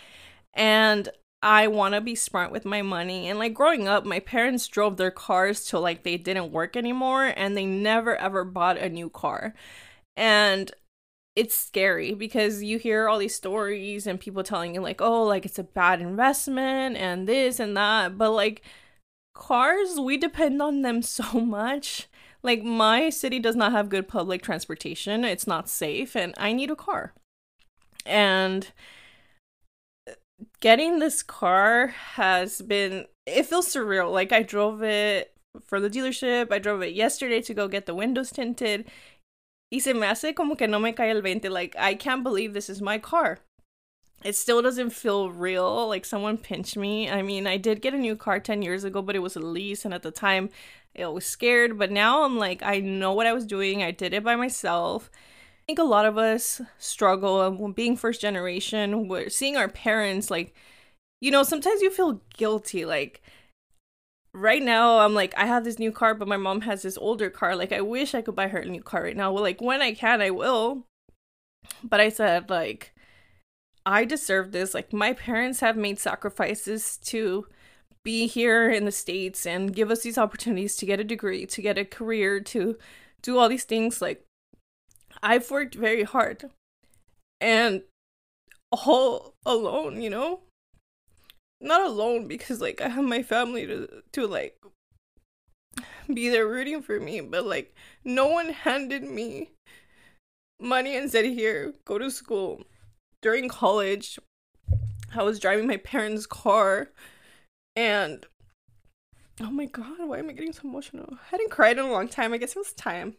And 0.54 1.08
I 1.46 1.68
want 1.68 1.94
to 1.94 2.00
be 2.00 2.16
smart 2.16 2.50
with 2.50 2.64
my 2.64 2.82
money. 2.82 3.28
And 3.28 3.38
like 3.38 3.54
growing 3.54 3.86
up, 3.86 4.04
my 4.04 4.18
parents 4.18 4.66
drove 4.66 4.96
their 4.96 5.12
cars 5.12 5.64
till 5.64 5.80
like 5.80 6.02
they 6.02 6.16
didn't 6.16 6.50
work 6.50 6.76
anymore 6.76 7.32
and 7.36 7.56
they 7.56 7.64
never 7.64 8.16
ever 8.16 8.42
bought 8.42 8.78
a 8.78 8.88
new 8.88 9.08
car. 9.08 9.54
And 10.16 10.72
it's 11.36 11.54
scary 11.54 12.14
because 12.14 12.64
you 12.64 12.78
hear 12.78 13.08
all 13.08 13.18
these 13.18 13.36
stories 13.36 14.08
and 14.08 14.18
people 14.18 14.42
telling 14.42 14.74
you 14.74 14.80
like, 14.80 15.00
"Oh, 15.00 15.22
like 15.22 15.46
it's 15.46 15.58
a 15.60 15.62
bad 15.62 16.00
investment 16.00 16.96
and 16.96 17.28
this 17.28 17.60
and 17.60 17.76
that." 17.76 18.18
But 18.18 18.32
like 18.32 18.62
cars, 19.32 20.00
we 20.00 20.16
depend 20.16 20.60
on 20.60 20.82
them 20.82 21.00
so 21.18 21.40
much. 21.40 22.08
Like 22.42 22.64
my 22.64 23.08
city 23.08 23.38
does 23.38 23.54
not 23.54 23.70
have 23.70 23.88
good 23.88 24.08
public 24.08 24.42
transportation. 24.42 25.24
It's 25.24 25.46
not 25.46 25.68
safe 25.68 26.16
and 26.16 26.34
I 26.38 26.52
need 26.52 26.72
a 26.72 26.76
car. 26.76 27.14
And 28.04 28.72
getting 30.60 30.98
this 30.98 31.22
car 31.22 31.88
has 31.88 32.60
been 32.62 33.06
it 33.26 33.46
feels 33.46 33.68
surreal. 33.68 34.12
Like 34.12 34.32
I 34.32 34.42
drove 34.42 34.82
it 34.82 35.32
for 35.64 35.80
the 35.80 35.90
dealership. 35.90 36.52
I 36.52 36.58
drove 36.58 36.82
it 36.82 36.94
yesterday 36.94 37.40
to 37.42 37.54
go 37.54 37.68
get 37.68 37.86
the 37.86 37.94
windows 37.94 38.30
tinted. 38.30 38.86
Y 39.72 39.78
se 39.78 39.92
me 39.92 40.06
hace 40.06 40.34
como 40.34 40.54
que 40.54 40.66
no 40.68 40.78
me 40.78 40.92
cae 40.92 41.10
el 41.10 41.22
20. 41.22 41.48
Like 41.48 41.74
I 41.78 41.94
can't 41.94 42.22
believe 42.22 42.54
this 42.54 42.70
is 42.70 42.80
my 42.80 42.98
car. 42.98 43.38
it 44.24 44.34
still 44.34 44.62
doesn't 44.62 44.90
feel 44.90 45.30
real 45.30 45.88
like 45.88 46.04
someone 46.04 46.38
pinched 46.38 46.76
me 46.76 47.10
i 47.10 47.22
mean 47.22 47.46
i 47.46 47.56
did 47.56 47.82
get 47.82 47.94
a 47.94 47.98
new 47.98 48.16
car 48.16 48.40
10 48.40 48.62
years 48.62 48.82
ago 48.84 49.02
but 49.02 49.14
it 49.14 49.20
was 49.20 49.36
a 49.36 49.40
lease 49.40 49.84
and 49.84 49.92
at 49.92 50.02
the 50.02 50.10
time 50.10 50.48
i 50.98 51.06
was 51.06 51.26
scared 51.26 51.78
but 51.78 51.90
now 51.90 52.24
i'm 52.24 52.38
like 52.38 52.62
i 52.62 52.80
know 52.80 53.12
what 53.12 53.26
i 53.26 53.32
was 53.32 53.46
doing 53.46 53.82
i 53.82 53.90
did 53.90 54.14
it 54.14 54.24
by 54.24 54.34
myself 54.34 55.10
think 55.66 55.78
a 55.78 55.84
lot 55.84 56.06
of 56.06 56.16
us 56.16 56.60
struggle 56.78 57.40
um, 57.40 57.72
being 57.72 57.96
first 57.96 58.20
generation 58.20 59.08
we're 59.08 59.28
seeing 59.28 59.56
our 59.56 59.68
parents 59.68 60.30
like 60.30 60.54
you 61.20 61.30
know 61.30 61.42
sometimes 61.42 61.82
you 61.82 61.90
feel 61.90 62.20
guilty 62.36 62.84
like 62.84 63.22
right 64.32 64.62
now 64.62 64.98
i'm 64.98 65.14
like 65.14 65.34
i 65.36 65.46
have 65.46 65.64
this 65.64 65.78
new 65.78 65.90
car 65.90 66.14
but 66.14 66.28
my 66.28 66.36
mom 66.36 66.60
has 66.60 66.82
this 66.82 66.98
older 66.98 67.30
car 67.30 67.56
like 67.56 67.72
i 67.72 67.80
wish 67.80 68.14
i 68.14 68.22
could 68.22 68.36
buy 68.36 68.48
her 68.48 68.58
a 68.58 68.64
new 68.64 68.82
car 68.82 69.02
right 69.02 69.16
now 69.16 69.32
well 69.32 69.42
like 69.42 69.60
when 69.60 69.80
i 69.80 69.92
can 69.92 70.20
i 70.20 70.30
will 70.30 70.84
but 71.82 72.00
i 72.00 72.08
said 72.08 72.48
like 72.50 72.92
I 73.86 74.04
deserve 74.04 74.50
this. 74.50 74.74
Like, 74.74 74.92
my 74.92 75.12
parents 75.12 75.60
have 75.60 75.76
made 75.76 76.00
sacrifices 76.00 76.98
to 77.04 77.46
be 78.02 78.26
here 78.26 78.68
in 78.68 78.84
the 78.84 78.92
States 78.92 79.46
and 79.46 79.74
give 79.74 79.90
us 79.90 80.02
these 80.02 80.18
opportunities 80.18 80.76
to 80.76 80.86
get 80.86 81.00
a 81.00 81.04
degree, 81.04 81.46
to 81.46 81.62
get 81.62 81.78
a 81.78 81.84
career, 81.84 82.40
to 82.40 82.76
do 83.22 83.38
all 83.38 83.48
these 83.48 83.64
things. 83.64 84.02
Like, 84.02 84.25
I've 85.22 85.50
worked 85.50 85.74
very 85.74 86.04
hard 86.04 86.50
and 87.40 87.82
all 88.72 89.34
alone, 89.44 90.00
you 90.02 90.10
know? 90.10 90.40
Not 91.60 91.82
alone 91.82 92.28
because, 92.28 92.60
like, 92.60 92.80
I 92.80 92.88
have 92.88 93.04
my 93.04 93.22
family 93.22 93.66
to, 93.66 94.02
to 94.12 94.26
like, 94.26 94.58
be 96.12 96.28
there 96.28 96.46
rooting 96.46 96.82
for 96.82 97.00
me, 97.00 97.20
but, 97.20 97.46
like, 97.46 97.74
no 98.04 98.26
one 98.26 98.50
handed 98.50 99.02
me 99.02 99.50
money 100.60 100.96
and 100.96 101.10
said, 101.10 101.24
here, 101.24 101.74
go 101.84 101.98
to 101.98 102.10
school 102.10 102.62
during 103.22 103.48
college, 103.48 104.18
I 105.14 105.22
was 105.22 105.40
driving 105.40 105.66
my 105.66 105.78
parents' 105.78 106.26
car 106.26 106.90
and 107.74 108.24
oh 109.40 109.50
my 109.50 109.66
god, 109.66 109.98
why 109.98 110.18
am 110.18 110.28
I 110.28 110.32
getting 110.32 110.52
so 110.52 110.62
emotional? 110.64 111.08
I 111.12 111.30
hadn't 111.30 111.50
cried 111.50 111.78
in 111.78 111.84
a 111.84 111.92
long 111.92 112.08
time. 112.08 112.32
I 112.32 112.38
guess 112.38 112.56
it 112.56 112.58
was 112.58 112.72
time. 112.72 113.16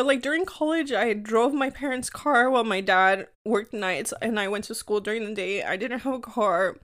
But 0.00 0.06
like 0.06 0.22
during 0.22 0.46
college, 0.46 0.92
I 0.92 1.12
drove 1.12 1.52
my 1.52 1.68
parents' 1.68 2.08
car 2.08 2.48
while 2.48 2.64
my 2.64 2.80
dad 2.80 3.28
worked 3.44 3.74
nights 3.74 4.14
and 4.22 4.40
I 4.40 4.48
went 4.48 4.64
to 4.64 4.74
school 4.74 4.98
during 4.98 5.26
the 5.26 5.34
day. 5.34 5.62
I 5.62 5.76
didn't 5.76 5.98
have 5.98 6.14
a 6.14 6.20
car. 6.20 6.78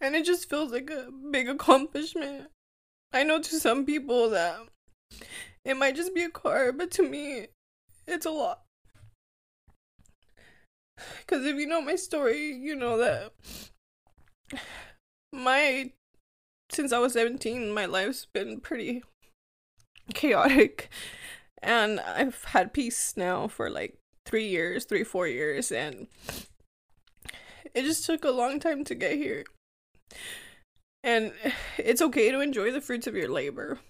And 0.00 0.16
it 0.16 0.24
just 0.24 0.48
feels 0.48 0.72
like 0.72 0.88
a 0.88 1.10
big 1.30 1.50
accomplishment. 1.50 2.48
I 3.12 3.24
know 3.24 3.42
to 3.42 3.60
some 3.60 3.84
people 3.84 4.30
that 4.30 4.58
it 5.66 5.76
might 5.76 5.96
just 5.96 6.14
be 6.14 6.22
a 6.22 6.30
car, 6.30 6.72
but 6.72 6.90
to 6.92 7.02
me, 7.02 7.48
it's 8.06 8.24
a 8.24 8.30
lot. 8.30 8.62
Because 11.18 11.44
if 11.44 11.56
you 11.56 11.66
know 11.66 11.82
my 11.82 11.96
story, 11.96 12.54
you 12.54 12.74
know 12.74 12.96
that 12.96 13.34
my 15.30 15.92
since 16.70 16.90
I 16.90 17.00
was 17.00 17.12
17, 17.12 17.70
my 17.70 17.84
life's 17.84 18.24
been 18.24 18.60
pretty 18.62 19.02
chaotic. 20.14 20.88
And 21.66 21.98
I've 21.98 22.44
had 22.44 22.72
peace 22.72 23.14
now 23.16 23.48
for 23.48 23.68
like 23.68 23.98
three 24.24 24.46
years, 24.46 24.84
three, 24.84 25.02
four 25.02 25.26
years, 25.26 25.72
and 25.72 26.06
it 27.74 27.82
just 27.82 28.06
took 28.06 28.24
a 28.24 28.30
long 28.30 28.60
time 28.60 28.84
to 28.84 28.94
get 28.94 29.16
here. 29.16 29.44
And 31.02 31.32
it's 31.76 32.00
okay 32.00 32.30
to 32.30 32.40
enjoy 32.40 32.70
the 32.70 32.80
fruits 32.80 33.08
of 33.08 33.16
your 33.16 33.28
labor. 33.28 33.80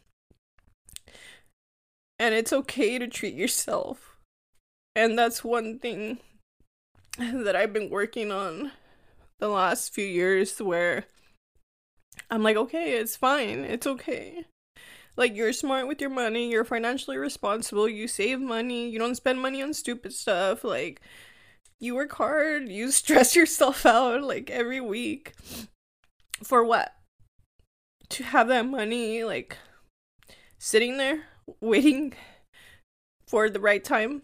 And 2.18 2.34
it's 2.34 2.52
okay 2.52 2.98
to 2.98 3.06
treat 3.08 3.34
yourself. 3.34 4.16
And 4.94 5.18
that's 5.18 5.44
one 5.44 5.78
thing 5.78 6.18
that 7.18 7.54
I've 7.54 7.74
been 7.74 7.90
working 7.90 8.32
on 8.32 8.72
the 9.38 9.48
last 9.48 9.92
few 9.92 10.06
years 10.06 10.58
where 10.58 11.04
I'm 12.30 12.42
like, 12.42 12.56
okay, 12.56 12.92
it's 12.98 13.16
fine. 13.16 13.60
It's 13.60 13.86
okay. 13.86 14.46
Like, 15.16 15.34
you're 15.34 15.52
smart 15.52 15.88
with 15.88 16.00
your 16.00 16.10
money, 16.10 16.50
you're 16.50 16.64
financially 16.64 17.16
responsible, 17.16 17.88
you 17.88 18.06
save 18.06 18.40
money, 18.40 18.88
you 18.90 18.98
don't 18.98 19.14
spend 19.14 19.40
money 19.40 19.62
on 19.62 19.72
stupid 19.72 20.12
stuff. 20.12 20.62
Like, 20.62 21.00
you 21.80 21.94
work 21.94 22.12
hard, 22.12 22.68
you 22.68 22.90
stress 22.90 23.34
yourself 23.34 23.86
out 23.86 24.22
like 24.22 24.50
every 24.50 24.80
week. 24.80 25.34
For 26.42 26.62
what? 26.64 26.94
To 28.10 28.24
have 28.24 28.48
that 28.48 28.66
money, 28.66 29.24
like, 29.24 29.56
sitting 30.58 30.96
there 30.98 31.24
waiting 31.60 32.12
for 33.26 33.48
the 33.50 33.60
right 33.60 33.82
time 33.82 34.22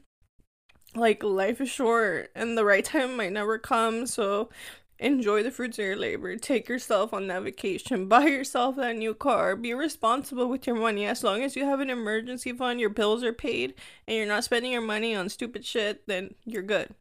like 0.94 1.22
life 1.22 1.60
is 1.60 1.70
short 1.70 2.30
and 2.34 2.56
the 2.56 2.64
right 2.64 2.84
time 2.84 3.16
might 3.16 3.32
never 3.32 3.58
come 3.58 4.06
so 4.06 4.50
enjoy 5.02 5.42
the 5.42 5.50
fruits 5.50 5.78
of 5.78 5.84
your 5.84 5.96
labor 5.96 6.36
take 6.36 6.68
yourself 6.68 7.12
on 7.12 7.26
that 7.26 7.42
vacation 7.42 8.06
buy 8.06 8.24
yourself 8.24 8.76
that 8.76 8.96
new 8.96 9.12
car 9.12 9.56
be 9.56 9.74
responsible 9.74 10.48
with 10.48 10.66
your 10.66 10.76
money. 10.76 11.04
As 11.04 11.24
long 11.24 11.42
as 11.42 11.56
you 11.56 11.64
have 11.64 11.80
an 11.80 11.90
emergency 11.90 12.52
fund 12.52 12.80
your 12.80 12.88
bills 12.88 13.24
are 13.24 13.32
paid 13.32 13.74
and 14.06 14.16
you're 14.16 14.26
not 14.26 14.44
spending 14.44 14.72
your 14.72 14.80
money 14.80 15.14
on 15.14 15.28
stupid 15.28 15.64
shit 15.64 16.06
then 16.06 16.34
you're 16.44 16.62
good. 16.62 16.94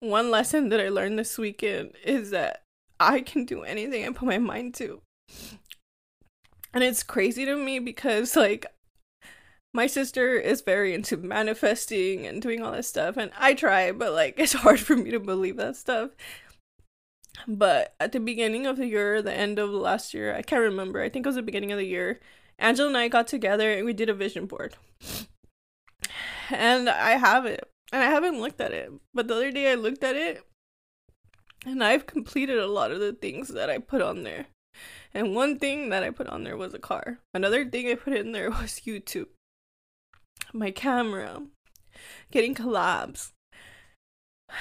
One 0.00 0.30
lesson 0.30 0.68
that 0.68 0.80
i 0.80 0.88
learned 0.88 1.18
this 1.18 1.38
weekend 1.38 1.92
is 2.04 2.30
that 2.30 2.62
i 3.00 3.20
can 3.20 3.44
do 3.44 3.62
anything 3.62 4.04
i 4.04 4.12
put 4.12 4.28
my 4.28 4.38
mind 4.38 4.74
to. 4.74 5.00
And 6.74 6.84
it's 6.84 7.02
crazy 7.02 7.46
to 7.46 7.56
me 7.56 7.78
because 7.78 8.36
like 8.36 8.66
my 9.78 9.86
sister 9.86 10.34
is 10.34 10.60
very 10.60 10.92
into 10.92 11.16
manifesting 11.16 12.26
and 12.26 12.42
doing 12.42 12.60
all 12.60 12.72
this 12.72 12.88
stuff 12.88 13.16
and 13.16 13.30
i 13.38 13.54
try 13.54 13.92
but 13.92 14.12
like 14.12 14.34
it's 14.36 14.52
hard 14.52 14.80
for 14.86 14.96
me 14.96 15.12
to 15.12 15.20
believe 15.20 15.56
that 15.56 15.76
stuff. 15.76 16.10
But 17.46 17.94
at 18.00 18.10
the 18.10 18.18
beginning 18.18 18.66
of 18.66 18.76
the 18.76 18.88
year 18.88 19.22
the 19.22 19.32
end 19.32 19.60
of 19.60 19.70
last 19.70 20.12
year 20.12 20.34
i 20.34 20.42
can't 20.42 20.62
remember 20.62 21.00
i 21.00 21.08
think 21.08 21.24
it 21.24 21.28
was 21.28 21.36
the 21.36 21.42
beginning 21.42 21.70
of 21.70 21.78
the 21.78 21.86
year 21.86 22.18
angela 22.58 22.88
and 22.88 22.96
i 22.96 23.06
got 23.06 23.28
together 23.28 23.70
and 23.70 23.86
we 23.86 23.92
did 23.92 24.10
a 24.10 24.14
vision 24.14 24.46
board. 24.46 24.74
And 26.50 26.88
i 26.88 27.12
have 27.12 27.46
it 27.46 27.62
and 27.92 28.02
i 28.02 28.06
haven't 28.06 28.40
looked 28.40 28.60
at 28.60 28.72
it 28.72 28.90
but 29.14 29.28
the 29.28 29.36
other 29.36 29.52
day 29.52 29.70
i 29.70 29.76
looked 29.76 30.02
at 30.02 30.16
it 30.16 30.42
and 31.64 31.84
i've 31.84 32.06
completed 32.06 32.58
a 32.58 32.66
lot 32.66 32.90
of 32.90 32.98
the 32.98 33.12
things 33.12 33.46
that 33.50 33.70
i 33.70 33.78
put 33.78 34.02
on 34.02 34.24
there. 34.24 34.46
And 35.14 35.36
one 35.36 35.56
thing 35.60 35.90
that 35.90 36.02
i 36.02 36.10
put 36.10 36.26
on 36.26 36.42
there 36.42 36.56
was 36.56 36.74
a 36.74 36.80
car. 36.80 37.20
Another 37.32 37.64
thing 37.64 37.88
i 37.88 37.94
put 37.94 38.12
in 38.12 38.32
there 38.32 38.50
was 38.60 38.82
youtube 38.84 39.28
my 40.52 40.70
camera, 40.70 41.42
getting 42.30 42.54
collabs. 42.54 43.32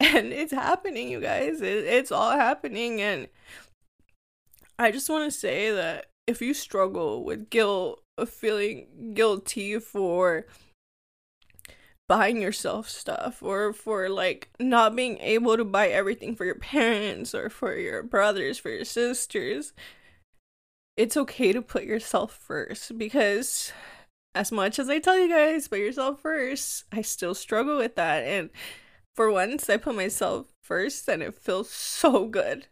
And 0.00 0.32
it's 0.32 0.52
happening, 0.52 1.08
you 1.08 1.20
guys. 1.20 1.62
It, 1.62 1.84
it's 1.84 2.12
all 2.12 2.32
happening. 2.32 3.00
And 3.00 3.28
I 4.78 4.90
just 4.90 5.08
want 5.08 5.32
to 5.32 5.36
say 5.36 5.70
that 5.70 6.06
if 6.26 6.42
you 6.42 6.52
struggle 6.52 7.24
with 7.24 7.48
guilt, 7.48 8.04
of 8.16 8.28
feeling 8.28 9.12
guilty 9.14 9.78
for 9.78 10.46
buying 12.06 12.40
yourself 12.40 12.88
stuff 12.88 13.42
or 13.42 13.72
for 13.72 14.08
like 14.08 14.50
not 14.60 14.94
being 14.94 15.18
able 15.18 15.56
to 15.56 15.64
buy 15.64 15.88
everything 15.88 16.36
for 16.36 16.44
your 16.44 16.54
parents 16.54 17.34
or 17.34 17.48
for 17.48 17.74
your 17.76 18.02
brothers, 18.02 18.58
for 18.58 18.68
your 18.68 18.84
sisters, 18.84 19.72
it's 20.96 21.16
okay 21.16 21.52
to 21.52 21.62
put 21.62 21.84
yourself 21.84 22.32
first 22.32 22.96
because 22.98 23.72
as 24.34 24.50
much 24.50 24.78
as 24.78 24.88
I 24.90 24.98
tell 24.98 25.18
you 25.18 25.28
guys, 25.28 25.68
put 25.68 25.78
yourself 25.78 26.20
first, 26.20 26.84
I 26.92 27.02
still 27.02 27.34
struggle 27.34 27.78
with 27.78 27.94
that. 27.96 28.24
And 28.24 28.50
for 29.14 29.30
once, 29.30 29.70
I 29.70 29.76
put 29.76 29.94
myself 29.94 30.52
first, 30.60 31.08
and 31.08 31.22
it 31.22 31.34
feels 31.34 31.70
so 31.70 32.26
good. 32.26 32.66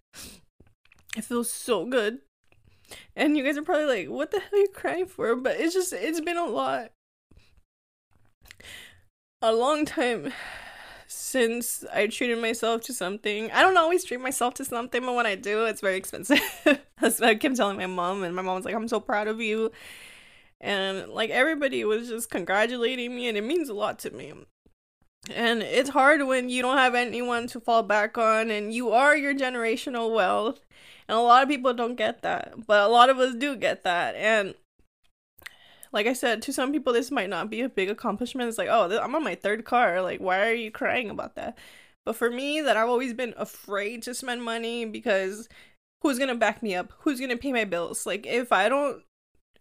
It 1.16 1.24
feels 1.24 1.50
so 1.50 1.86
good. 1.86 2.18
And 3.14 3.36
you 3.36 3.44
guys 3.44 3.56
are 3.56 3.62
probably 3.62 4.02
like, 4.02 4.08
what 4.08 4.32
the 4.32 4.40
hell 4.40 4.48
are 4.52 4.58
you 4.58 4.68
crying 4.74 5.06
for? 5.06 5.36
But 5.36 5.60
it's 5.60 5.74
just, 5.74 5.92
it's 5.92 6.20
been 6.20 6.36
a 6.36 6.46
lot. 6.46 6.90
A 9.40 9.52
long 9.52 9.84
time 9.84 10.32
since 11.06 11.84
I 11.92 12.06
treated 12.06 12.38
myself 12.38 12.82
to 12.82 12.92
something. 12.92 13.50
I 13.52 13.62
don't 13.62 13.76
always 13.76 14.04
treat 14.04 14.20
myself 14.20 14.54
to 14.54 14.64
something, 14.64 15.02
but 15.02 15.14
when 15.14 15.26
I 15.26 15.36
do, 15.36 15.64
it's 15.66 15.80
very 15.80 15.96
expensive. 15.96 16.40
That's 17.00 17.20
what 17.20 17.28
I 17.28 17.34
kept 17.34 17.56
telling 17.56 17.76
my 17.76 17.86
mom, 17.86 18.24
and 18.24 18.34
my 18.34 18.42
mom 18.42 18.56
was 18.56 18.64
like, 18.64 18.74
I'm 18.74 18.88
so 18.88 19.00
proud 19.00 19.28
of 19.28 19.40
you 19.40 19.70
and 20.62 21.08
like 21.08 21.30
everybody 21.30 21.84
was 21.84 22.08
just 22.08 22.30
congratulating 22.30 23.14
me 23.14 23.26
and 23.28 23.36
it 23.36 23.42
means 23.42 23.68
a 23.68 23.74
lot 23.74 23.98
to 24.00 24.10
me. 24.10 24.32
And 25.30 25.62
it's 25.62 25.90
hard 25.90 26.24
when 26.26 26.48
you 26.48 26.62
don't 26.62 26.78
have 26.78 26.94
anyone 26.94 27.46
to 27.48 27.60
fall 27.60 27.82
back 27.82 28.16
on 28.16 28.50
and 28.50 28.72
you 28.72 28.90
are 28.90 29.16
your 29.16 29.34
generational 29.34 30.14
wealth. 30.14 30.60
And 31.08 31.18
a 31.18 31.20
lot 31.20 31.42
of 31.42 31.48
people 31.48 31.74
don't 31.74 31.96
get 31.96 32.22
that 32.22 32.54
but 32.66 32.86
a 32.86 32.88
lot 32.88 33.10
of 33.10 33.18
us 33.18 33.34
do 33.34 33.56
get 33.56 33.82
that. 33.82 34.14
And 34.14 34.54
like 35.92 36.06
i 36.06 36.14
said 36.14 36.40
to 36.40 36.54
some 36.54 36.72
people 36.72 36.92
this 36.92 37.10
might 37.10 37.28
not 37.28 37.50
be 37.50 37.60
a 37.60 37.68
big 37.68 37.90
accomplishment. 37.90 38.48
It's 38.48 38.58
like 38.58 38.68
oh 38.70 38.98
i'm 39.00 39.14
on 39.16 39.24
my 39.24 39.34
third 39.34 39.64
car. 39.64 40.00
Like 40.00 40.20
why 40.20 40.46
are 40.46 40.54
you 40.54 40.70
crying 40.70 41.10
about 41.10 41.34
that? 41.34 41.58
But 42.06 42.16
for 42.16 42.30
me 42.30 42.60
that 42.60 42.76
i've 42.76 42.88
always 42.88 43.14
been 43.14 43.34
afraid 43.36 44.02
to 44.04 44.14
spend 44.14 44.44
money 44.44 44.84
because 44.84 45.48
who's 46.02 46.20
gonna 46.20 46.36
back 46.36 46.62
me 46.62 46.76
up? 46.76 46.92
Who's 47.00 47.20
gonna 47.20 47.36
pay 47.36 47.52
my 47.52 47.64
bills? 47.64 48.06
Like 48.06 48.26
if 48.26 48.52
i 48.52 48.68
don't 48.68 49.02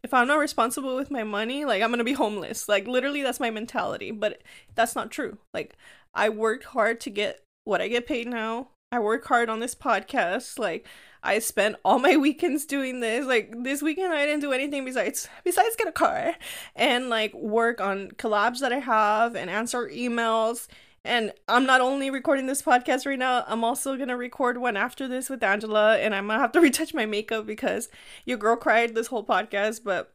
if 0.04 0.14
I'm 0.14 0.28
not 0.28 0.40
responsible 0.40 0.96
with 0.96 1.12
my 1.12 1.24
money, 1.24 1.66
like 1.66 1.82
I'm 1.82 1.92
gonna 1.92 2.04
be 2.04 2.14
homeless. 2.14 2.68
Like 2.68 2.88
literally 2.88 3.22
that's 3.22 3.40
my 3.40 3.52
mentality. 3.52 4.12
But 4.12 4.42
that's 4.76 4.96
not 4.96 5.12
true. 5.12 5.38
Like 5.54 5.76
I 6.14 6.30
worked 6.30 6.66
hard 6.66 7.00
to 7.02 7.10
get 7.10 7.44
what 7.64 7.82
I 7.82 7.88
get 7.88 8.08
paid 8.08 8.28
now. 8.28 8.70
I 8.92 9.00
work 9.00 9.26
hard 9.26 9.50
on 9.50 9.60
this 9.60 9.76
podcast. 9.76 10.60
Like 10.60 10.88
I 11.24 11.40
spent 11.40 11.78
all 11.86 12.00
my 12.00 12.18
weekends 12.18 12.66
doing 12.66 13.00
this. 13.00 13.26
Like 13.26 13.54
this 13.64 13.82
weekend 13.82 14.14
I 14.14 14.26
didn't 14.26 14.42
do 14.42 14.54
anything 14.54 14.86
besides 14.86 15.28
besides 15.44 15.76
get 15.76 15.88
a 15.88 15.92
car 15.92 16.36
and 16.76 17.10
like 17.10 17.34
work 17.34 17.80
on 17.80 18.12
collabs 18.12 18.60
that 18.60 18.74
I 18.74 18.80
have 18.80 19.36
and 19.36 19.50
answer 19.50 19.88
emails. 19.88 20.68
And 21.04 21.34
I'm 21.48 21.66
not 21.66 21.82
only 21.82 22.12
recording 22.12 22.46
this 22.46 22.62
podcast 22.62 23.06
right 23.06 23.18
now, 23.18 23.44
I'm 23.48 23.64
also 23.64 23.98
gonna 23.98 24.18
record 24.18 24.58
one 24.58 24.78
after 24.78 25.08
this 25.08 25.30
with 25.30 25.44
Angela 25.44 25.98
and 25.98 26.14
I'm 26.14 26.28
gonna 26.28 26.40
have 26.40 26.52
to 26.54 26.62
retouch 26.62 26.94
my 26.94 27.06
makeup 27.06 27.46
because 27.46 27.90
your 28.26 28.38
girl 28.38 28.56
cried 28.56 28.94
this 28.94 29.08
whole 29.08 29.26
podcast, 29.26 29.84
but 29.84 30.14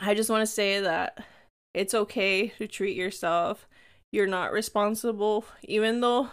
I 0.00 0.14
just 0.14 0.30
wanna 0.30 0.46
say 0.46 0.80
that 0.80 1.24
it's 1.72 1.94
okay 1.94 2.48
to 2.58 2.66
treat 2.66 2.96
yourself. 2.96 3.68
You're 4.10 4.26
not 4.26 4.52
responsible, 4.52 5.44
even 5.62 6.00
though 6.00 6.30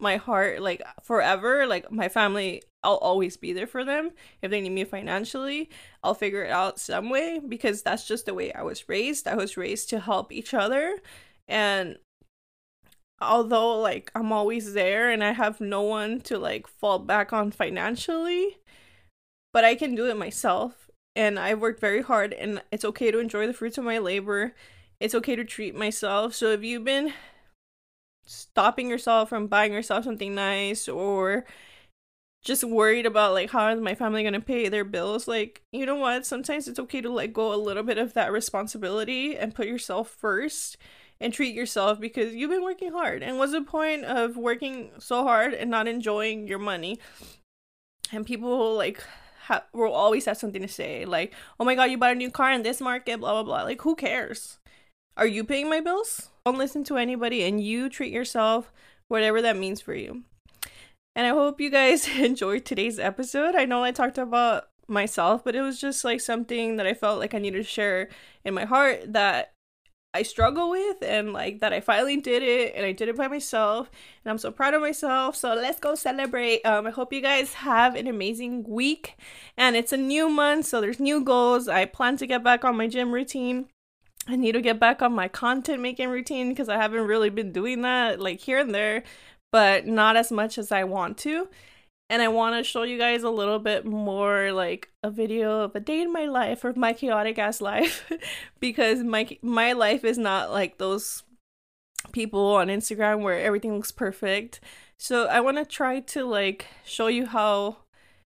my 0.00 0.16
heart 0.16 0.62
like 0.62 0.82
forever 1.02 1.66
like 1.66 1.90
my 1.92 2.08
family 2.08 2.62
i'll 2.82 2.96
always 2.96 3.36
be 3.36 3.52
there 3.52 3.66
for 3.66 3.84
them 3.84 4.10
if 4.40 4.50
they 4.50 4.60
need 4.60 4.70
me 4.70 4.84
financially 4.84 5.68
i'll 6.02 6.14
figure 6.14 6.42
it 6.42 6.50
out 6.50 6.80
some 6.80 7.10
way 7.10 7.38
because 7.46 7.82
that's 7.82 8.08
just 8.08 8.24
the 8.24 8.32
way 8.32 8.50
i 8.54 8.62
was 8.62 8.88
raised 8.88 9.28
i 9.28 9.34
was 9.34 9.58
raised 9.58 9.90
to 9.90 10.00
help 10.00 10.32
each 10.32 10.54
other 10.54 10.96
and 11.46 11.98
although 13.20 13.78
like 13.80 14.10
i'm 14.14 14.32
always 14.32 14.72
there 14.72 15.10
and 15.10 15.22
i 15.22 15.32
have 15.32 15.60
no 15.60 15.82
one 15.82 16.20
to 16.20 16.38
like 16.38 16.66
fall 16.66 16.98
back 16.98 17.32
on 17.32 17.50
financially 17.50 18.58
but 19.52 19.64
i 19.64 19.74
can 19.74 19.94
do 19.94 20.06
it 20.08 20.16
myself. 20.16 20.90
And 21.16 21.38
I've 21.38 21.60
worked 21.60 21.80
very 21.80 22.02
hard 22.02 22.32
and 22.32 22.62
it's 22.70 22.84
okay 22.84 23.10
to 23.10 23.18
enjoy 23.18 23.46
the 23.46 23.52
fruits 23.52 23.78
of 23.78 23.84
my 23.84 23.98
labor. 23.98 24.54
It's 25.00 25.14
okay 25.14 25.36
to 25.36 25.44
treat 25.44 25.74
myself. 25.74 26.34
So 26.34 26.50
if 26.52 26.62
you've 26.62 26.84
been 26.84 27.12
stopping 28.24 28.88
yourself 28.88 29.28
from 29.28 29.48
buying 29.48 29.72
yourself 29.72 30.04
something 30.04 30.34
nice 30.34 30.88
or 30.88 31.44
just 32.42 32.62
worried 32.64 33.06
about 33.06 33.32
like 33.34 33.50
how 33.50 33.68
is 33.70 33.80
my 33.80 33.94
family 33.94 34.22
going 34.22 34.34
to 34.34 34.40
pay 34.40 34.68
their 34.68 34.84
bills 34.84 35.26
like 35.26 35.62
you 35.72 35.84
know 35.84 35.96
what? 35.96 36.24
Sometimes 36.24 36.68
it's 36.68 36.78
okay 36.78 37.00
to 37.00 37.10
let 37.10 37.32
go 37.32 37.52
a 37.52 37.56
little 37.56 37.82
bit 37.82 37.98
of 37.98 38.14
that 38.14 38.32
responsibility 38.32 39.36
and 39.36 39.54
put 39.54 39.66
yourself 39.66 40.08
first 40.08 40.76
and 41.20 41.32
treat 41.32 41.54
yourself 41.54 42.00
because 42.00 42.34
you've 42.34 42.50
been 42.50 42.64
working 42.64 42.92
hard 42.92 43.22
and 43.22 43.38
what's 43.38 43.52
the 43.52 43.62
point 43.62 44.04
of 44.04 44.36
working 44.36 44.90
so 44.98 45.22
hard 45.22 45.52
and 45.52 45.70
not 45.70 45.86
enjoying 45.86 46.46
your 46.46 46.58
money 46.58 46.98
and 48.12 48.26
people 48.26 48.74
like 48.74 49.02
ha- 49.42 49.64
will 49.72 49.92
always 49.92 50.24
have 50.24 50.36
something 50.36 50.62
to 50.62 50.68
say 50.68 51.04
like 51.04 51.34
oh 51.58 51.64
my 51.64 51.74
god 51.74 51.90
you 51.90 51.98
bought 51.98 52.12
a 52.12 52.14
new 52.14 52.30
car 52.30 52.52
in 52.52 52.62
this 52.62 52.80
market 52.80 53.20
blah 53.20 53.32
blah 53.32 53.42
blah 53.42 53.62
like 53.62 53.82
who 53.82 53.94
cares 53.94 54.58
are 55.20 55.26
you 55.26 55.44
paying 55.44 55.68
my 55.68 55.80
bills? 55.80 56.30
Don't 56.46 56.56
listen 56.56 56.82
to 56.84 56.96
anybody 56.96 57.42
and 57.42 57.62
you 57.62 57.90
treat 57.90 58.12
yourself, 58.12 58.72
whatever 59.08 59.42
that 59.42 59.56
means 59.56 59.80
for 59.80 59.94
you. 59.94 60.22
And 61.14 61.26
I 61.26 61.30
hope 61.30 61.60
you 61.60 61.68
guys 61.68 62.08
enjoyed 62.16 62.64
today's 62.64 62.98
episode. 62.98 63.54
I 63.54 63.66
know 63.66 63.84
I 63.84 63.90
talked 63.92 64.16
about 64.16 64.68
myself, 64.88 65.44
but 65.44 65.54
it 65.54 65.60
was 65.60 65.78
just 65.78 66.04
like 66.04 66.22
something 66.22 66.76
that 66.76 66.86
I 66.86 66.94
felt 66.94 67.18
like 67.18 67.34
I 67.34 67.38
needed 67.38 67.58
to 67.58 67.64
share 67.64 68.08
in 68.44 68.54
my 68.54 68.64
heart 68.64 69.12
that 69.12 69.52
I 70.12 70.22
struggle 70.22 70.70
with 70.70 71.02
and 71.02 71.32
like 71.32 71.60
that 71.60 71.72
I 71.72 71.80
finally 71.80 72.16
did 72.16 72.42
it 72.42 72.74
and 72.74 72.84
I 72.84 72.90
did 72.90 73.08
it 73.08 73.16
by 73.16 73.28
myself 73.28 73.90
and 74.24 74.30
I'm 74.30 74.38
so 74.38 74.50
proud 74.50 74.74
of 74.74 74.80
myself. 74.80 75.36
So 75.36 75.54
let's 75.54 75.78
go 75.78 75.94
celebrate. 75.94 76.62
Um 76.62 76.86
I 76.86 76.90
hope 76.90 77.12
you 77.12 77.20
guys 77.20 77.54
have 77.54 77.94
an 77.94 78.08
amazing 78.08 78.64
week 78.64 79.16
and 79.56 79.76
it's 79.76 79.92
a 79.92 79.96
new 79.96 80.28
month 80.28 80.66
so 80.66 80.80
there's 80.80 80.98
new 80.98 81.22
goals. 81.22 81.68
I 81.68 81.84
plan 81.84 82.16
to 82.16 82.26
get 82.26 82.42
back 82.42 82.64
on 82.64 82.76
my 82.76 82.88
gym 82.88 83.12
routine 83.12 83.66
I 84.28 84.36
need 84.36 84.52
to 84.52 84.60
get 84.60 84.78
back 84.78 85.02
on 85.02 85.12
my 85.12 85.28
content 85.28 85.80
making 85.80 86.08
routine 86.08 86.48
because 86.50 86.68
I 86.68 86.76
haven't 86.76 87.06
really 87.06 87.30
been 87.30 87.52
doing 87.52 87.82
that 87.82 88.20
like 88.20 88.40
here 88.40 88.58
and 88.58 88.74
there, 88.74 89.02
but 89.50 89.86
not 89.86 90.16
as 90.16 90.30
much 90.30 90.58
as 90.58 90.70
I 90.70 90.84
want 90.84 91.18
to. 91.18 91.48
And 92.10 92.20
I 92.20 92.28
want 92.28 92.56
to 92.56 92.68
show 92.68 92.82
you 92.82 92.98
guys 92.98 93.22
a 93.22 93.30
little 93.30 93.60
bit 93.60 93.86
more 93.86 94.50
like 94.50 94.90
a 95.04 95.10
video 95.10 95.60
of 95.60 95.76
a 95.76 95.80
day 95.80 96.00
in 96.00 96.12
my 96.12 96.26
life 96.26 96.64
or 96.64 96.72
my 96.74 96.92
chaotic 96.92 97.38
ass 97.38 97.60
life 97.60 98.10
because 98.60 99.04
my 99.04 99.38
my 99.42 99.72
life 99.72 100.04
is 100.04 100.18
not 100.18 100.50
like 100.50 100.78
those 100.78 101.22
people 102.10 102.56
on 102.56 102.66
Instagram 102.66 103.22
where 103.22 103.38
everything 103.38 103.76
looks 103.76 103.92
perfect. 103.92 104.60
So 104.98 105.28
I 105.28 105.40
want 105.40 105.58
to 105.58 105.64
try 105.64 106.00
to 106.00 106.24
like 106.24 106.66
show 106.84 107.06
you 107.06 107.26
how 107.26 107.76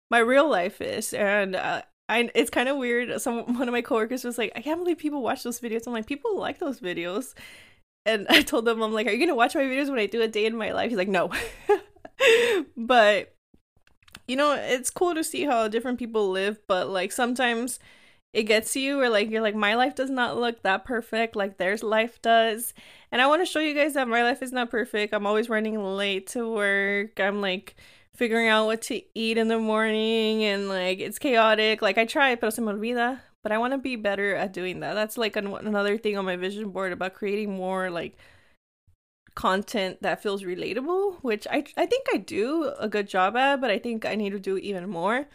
my 0.10 0.20
real 0.20 0.50
life 0.50 0.80
is 0.80 1.14
and 1.14 1.58
uh, 1.58 1.82
I 2.08 2.32
it's 2.34 2.50
kind 2.50 2.70
of 2.70 2.78
weird. 2.78 3.20
Some 3.22 3.40
one 3.60 3.68
of 3.68 3.74
my 3.74 3.82
coworkers 3.82 4.24
was 4.24 4.38
like, 4.38 4.52
"I 4.56 4.62
can't 4.62 4.80
believe 4.80 5.00
people 5.00 5.22
watch 5.22 5.44
those 5.44 5.60
videos." 5.60 5.86
I'm 5.86 5.94
like, 5.94 6.08
"People 6.08 6.40
like 6.40 6.60
those 6.60 6.80
videos," 6.80 7.34
and 8.06 8.26
I 8.30 8.42
told 8.42 8.66
them, 8.66 8.82
"I'm 8.82 8.94
like, 8.94 9.08
are 9.08 9.12
you 9.12 9.20
gonna 9.20 9.36
watch 9.36 9.56
my 9.56 9.64
videos 9.64 9.90
when 9.90 10.00
I 10.00 10.06
do 10.06 10.22
a 10.22 10.28
day 10.28 10.46
in 10.46 10.56
my 10.56 10.72
life?" 10.72 10.90
He's 10.90 10.98
like, 10.98 11.08
"No," 11.08 11.32
but 12.78 13.35
you 14.28 14.36
know, 14.36 14.54
it's 14.54 14.90
cool 14.90 15.14
to 15.16 15.24
see 15.24 15.44
how 15.46 15.68
different 15.68 16.00
people 16.00 16.30
live. 16.30 16.60
But 16.68 16.90
like 16.90 17.12
sometimes 17.12 17.80
it 18.34 18.44
gets 18.44 18.74
to 18.74 18.80
you, 18.80 18.98
where 18.98 19.10
like 19.10 19.30
you're 19.30 19.42
like, 19.42 19.56
my 19.56 19.76
life 19.76 19.96
does 19.96 20.10
not 20.10 20.38
look 20.38 20.62
that 20.64 20.86
perfect 20.86 21.36
like 21.36 21.58
theirs 21.58 21.84
life 21.84 22.22
does, 22.22 22.74
and 23.12 23.22
I 23.22 23.28
want 23.28 23.42
to 23.42 23.46
show 23.46 23.60
you 23.60 23.74
guys 23.74 23.94
that 23.94 24.08
my 24.08 24.24
life 24.24 24.42
is 24.42 24.52
not 24.52 24.70
perfect. 24.70 25.14
I'm 25.14 25.26
always 25.26 25.50
running 25.50 25.82
late 25.82 26.28
to 26.28 26.52
work. 26.52 27.20
I'm 27.20 27.42
like 27.42 27.76
figuring 28.16 28.48
out 28.48 28.66
what 28.66 28.82
to 28.84 29.02
eat 29.14 29.38
in 29.38 29.48
the 29.50 29.60
morning 29.60 30.44
and 30.44 30.70
like 30.70 31.00
it's 31.00 31.20
chaotic. 31.20 31.82
Like 31.82 31.98
I 31.98 32.06
try, 32.06 32.36
pero 32.36 32.50
se 32.50 32.62
me 32.62 32.72
olvida. 32.72 33.20
But 33.44 33.52
I 33.52 33.60
want 33.60 33.74
to 33.74 33.78
be 33.78 33.96
better 33.96 34.36
at 34.36 34.54
doing 34.54 34.80
that. 34.80 34.96
That's 34.96 35.18
like 35.18 35.36
an- 35.36 35.48
another 35.48 35.98
thing 35.98 36.18
on 36.18 36.26
my 36.26 36.36
vision 36.36 36.70
board 36.72 36.92
about 36.92 37.14
creating 37.14 37.54
more 37.54 37.92
like 37.92 38.18
content 39.36 40.02
that 40.02 40.24
feels 40.24 40.44
relatable, 40.44 41.18
which 41.22 41.46
I 41.50 41.66
I 41.78 41.86
think 41.86 42.08
I 42.14 42.18
do 42.18 42.74
a 42.80 42.88
good 42.88 43.08
job 43.08 43.36
at, 43.36 43.62
but 43.62 43.72
I 43.72 43.80
think 43.80 44.06
I 44.06 44.16
need 44.16 44.32
to 44.32 44.40
do 44.40 44.58
even 44.58 44.90
more. 44.90 45.28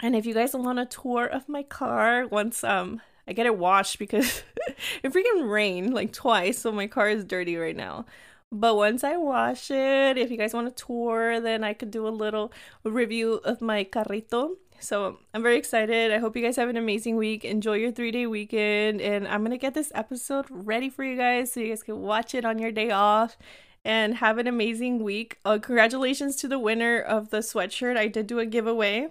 And 0.00 0.16
if 0.16 0.26
you 0.26 0.34
guys 0.34 0.54
want 0.54 0.78
a 0.78 0.86
tour 0.86 1.26
of 1.26 1.48
my 1.48 1.62
car 1.62 2.26
once 2.26 2.64
um 2.64 3.00
I 3.28 3.32
get 3.32 3.46
it 3.46 3.56
washed 3.58 3.98
because 3.98 4.42
it 5.02 5.12
freaking 5.12 5.48
rained 5.50 5.94
like 5.94 6.12
twice, 6.12 6.58
so 6.58 6.72
my 6.72 6.86
car 6.86 7.08
is 7.08 7.24
dirty 7.24 7.56
right 7.56 7.76
now. 7.76 8.06
But 8.52 8.76
once 8.76 9.02
I 9.02 9.16
wash 9.16 9.70
it, 9.70 10.16
if 10.16 10.30
you 10.30 10.36
guys 10.36 10.54
want 10.54 10.68
a 10.68 10.70
tour, 10.70 11.40
then 11.40 11.64
I 11.64 11.72
could 11.74 11.90
do 11.90 12.06
a 12.06 12.10
little 12.10 12.52
review 12.84 13.34
of 13.44 13.60
my 13.60 13.84
carrito. 13.84 14.56
So 14.80 15.18
I'm 15.32 15.42
very 15.42 15.56
excited. 15.56 16.12
I 16.12 16.18
hope 16.18 16.36
you 16.36 16.42
guys 16.42 16.56
have 16.56 16.68
an 16.68 16.76
amazing 16.76 17.16
week. 17.16 17.44
Enjoy 17.44 17.74
your 17.74 17.92
three 17.92 18.10
day 18.10 18.26
weekend. 18.26 19.00
And 19.00 19.26
I'm 19.26 19.40
going 19.40 19.50
to 19.50 19.58
get 19.58 19.74
this 19.74 19.92
episode 19.94 20.46
ready 20.50 20.90
for 20.90 21.04
you 21.04 21.16
guys 21.16 21.52
so 21.52 21.60
you 21.60 21.68
guys 21.68 21.82
can 21.82 22.02
watch 22.02 22.34
it 22.34 22.44
on 22.44 22.58
your 22.58 22.72
day 22.72 22.90
off 22.90 23.36
and 23.84 24.16
have 24.16 24.38
an 24.38 24.46
amazing 24.46 25.02
week. 25.02 25.38
Uh, 25.44 25.58
congratulations 25.60 26.36
to 26.36 26.48
the 26.48 26.58
winner 26.58 27.00
of 27.00 27.30
the 27.30 27.38
sweatshirt. 27.38 27.96
I 27.96 28.08
did 28.08 28.26
do 28.26 28.38
a 28.38 28.46
giveaway 28.46 29.08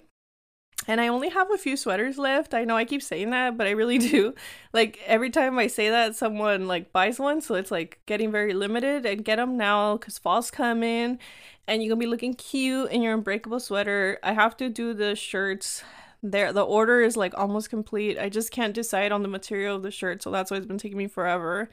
and 0.88 1.00
I 1.00 1.08
only 1.08 1.30
have 1.30 1.52
a 1.52 1.58
few 1.58 1.78
sweaters 1.78 2.18
left. 2.18 2.54
I 2.54 2.66
know 2.66 2.76
I 2.76 2.86
keep 2.86 3.02
saying 3.02 3.30
that, 3.30 3.58
but 3.58 3.68
I 3.68 3.72
really 3.72 3.98
do. 4.12 4.34
Like 4.74 5.00
every 5.06 5.30
time 5.30 5.58
I 5.58 5.68
say 5.68 5.90
that, 5.90 6.16
someone 6.16 6.68
like 6.68 6.92
buys 6.92 7.20
one, 7.20 7.42
so 7.42 7.56
it's 7.56 7.72
like 7.72 8.00
getting 8.06 8.32
very 8.32 8.54
limited. 8.54 9.06
And 9.06 9.24
get 9.24 9.38
them 9.38 9.58
now 9.58 9.98
because 9.98 10.18
fall's 10.18 10.52
coming, 10.52 11.20
and 11.68 11.82
you're 11.82 11.90
gonna 11.90 12.00
be 12.00 12.06
looking 12.06 12.34
cute 12.34 12.92
in 12.92 13.02
your 13.02 13.14
unbreakable 13.14 13.60
sweater. 13.60 14.20
I 14.24 14.34
have 14.34 14.58
to 14.58 14.70
do 14.70 14.94
the 14.94 15.16
shirts. 15.16 15.84
There, 16.22 16.54
the 16.54 16.64
order 16.64 17.02
is 17.02 17.18
like 17.18 17.38
almost 17.38 17.70
complete. 17.70 18.18
I 18.18 18.30
just 18.30 18.52
can't 18.52 18.74
decide 18.74 19.12
on 19.12 19.24
the 19.24 19.28
material 19.28 19.76
of 19.76 19.84
the 19.84 19.92
shirt, 19.92 20.24
so 20.24 20.32
that's 20.32 20.52
why 20.52 20.58
it's 20.58 20.66
been 20.66 20.78
taking 20.78 20.98
me 20.98 21.08
forever. 21.08 21.70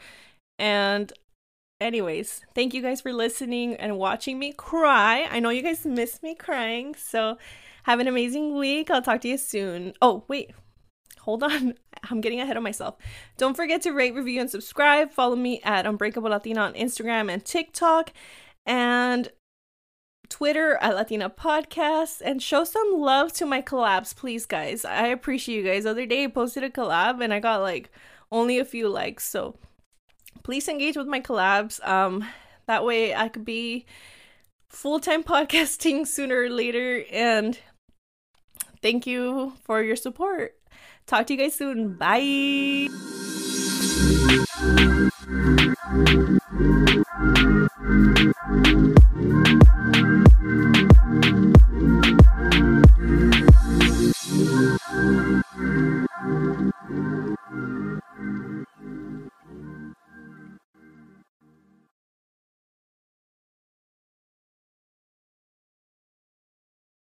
And 0.58 1.12
anyways, 1.80 2.42
thank 2.54 2.74
you 2.74 2.82
guys 2.82 3.00
for 3.00 3.12
listening 3.12 3.74
and 3.76 3.98
watching 3.98 4.38
me 4.38 4.52
cry. 4.52 5.26
I 5.30 5.40
know 5.40 5.50
you 5.50 5.62
guys 5.62 5.84
miss 5.84 6.22
me 6.22 6.34
crying, 6.34 6.94
so 6.94 7.38
have 7.84 8.00
an 8.00 8.08
amazing 8.08 8.58
week. 8.58 8.90
I'll 8.90 9.02
talk 9.02 9.20
to 9.22 9.28
you 9.28 9.38
soon. 9.38 9.94
Oh, 10.02 10.24
wait. 10.28 10.52
Hold 11.20 11.42
on. 11.42 11.74
I'm 12.10 12.20
getting 12.20 12.40
ahead 12.40 12.56
of 12.56 12.62
myself. 12.62 12.96
Don't 13.36 13.56
forget 13.56 13.82
to 13.82 13.92
rate, 13.92 14.14
review, 14.14 14.40
and 14.40 14.50
subscribe. 14.50 15.10
Follow 15.10 15.36
me 15.36 15.60
at 15.62 15.86
Unbreakable 15.86 16.30
Latina 16.30 16.62
on 16.62 16.74
Instagram 16.74 17.30
and 17.30 17.44
TikTok 17.44 18.12
and 18.66 19.30
Twitter 20.40 20.78
at 20.80 20.94
Latina 20.94 21.28
Podcast 21.28 22.22
and 22.24 22.42
show 22.42 22.64
some 22.64 22.94
love 22.94 23.30
to 23.34 23.44
my 23.44 23.60
collabs, 23.60 24.16
please, 24.16 24.46
guys. 24.46 24.86
I 24.86 25.08
appreciate 25.08 25.58
you 25.58 25.62
guys. 25.62 25.84
The 25.84 25.90
other 25.90 26.06
day 26.06 26.24
I 26.24 26.28
posted 26.28 26.64
a 26.64 26.70
collab 26.70 27.22
and 27.22 27.30
I 27.34 27.40
got 27.40 27.60
like 27.60 27.90
only 28.32 28.58
a 28.58 28.64
few 28.64 28.88
likes. 28.88 29.28
So 29.28 29.56
please 30.42 30.66
engage 30.66 30.96
with 30.96 31.06
my 31.06 31.20
collabs. 31.20 31.86
Um, 31.86 32.24
that 32.64 32.86
way 32.86 33.14
I 33.14 33.28
could 33.28 33.44
be 33.44 33.84
full 34.70 34.98
time 34.98 35.22
podcasting 35.32 36.06
sooner 36.06 36.44
or 36.44 36.48
later. 36.48 37.04
And 37.12 37.58
thank 38.80 39.06
you 39.06 39.52
for 39.62 39.82
your 39.82 39.94
support. 39.94 40.54
Talk 41.06 41.26
to 41.26 41.34
you 41.34 41.38
guys 41.38 41.54
soon. 41.54 41.96
Bye. 41.96 42.88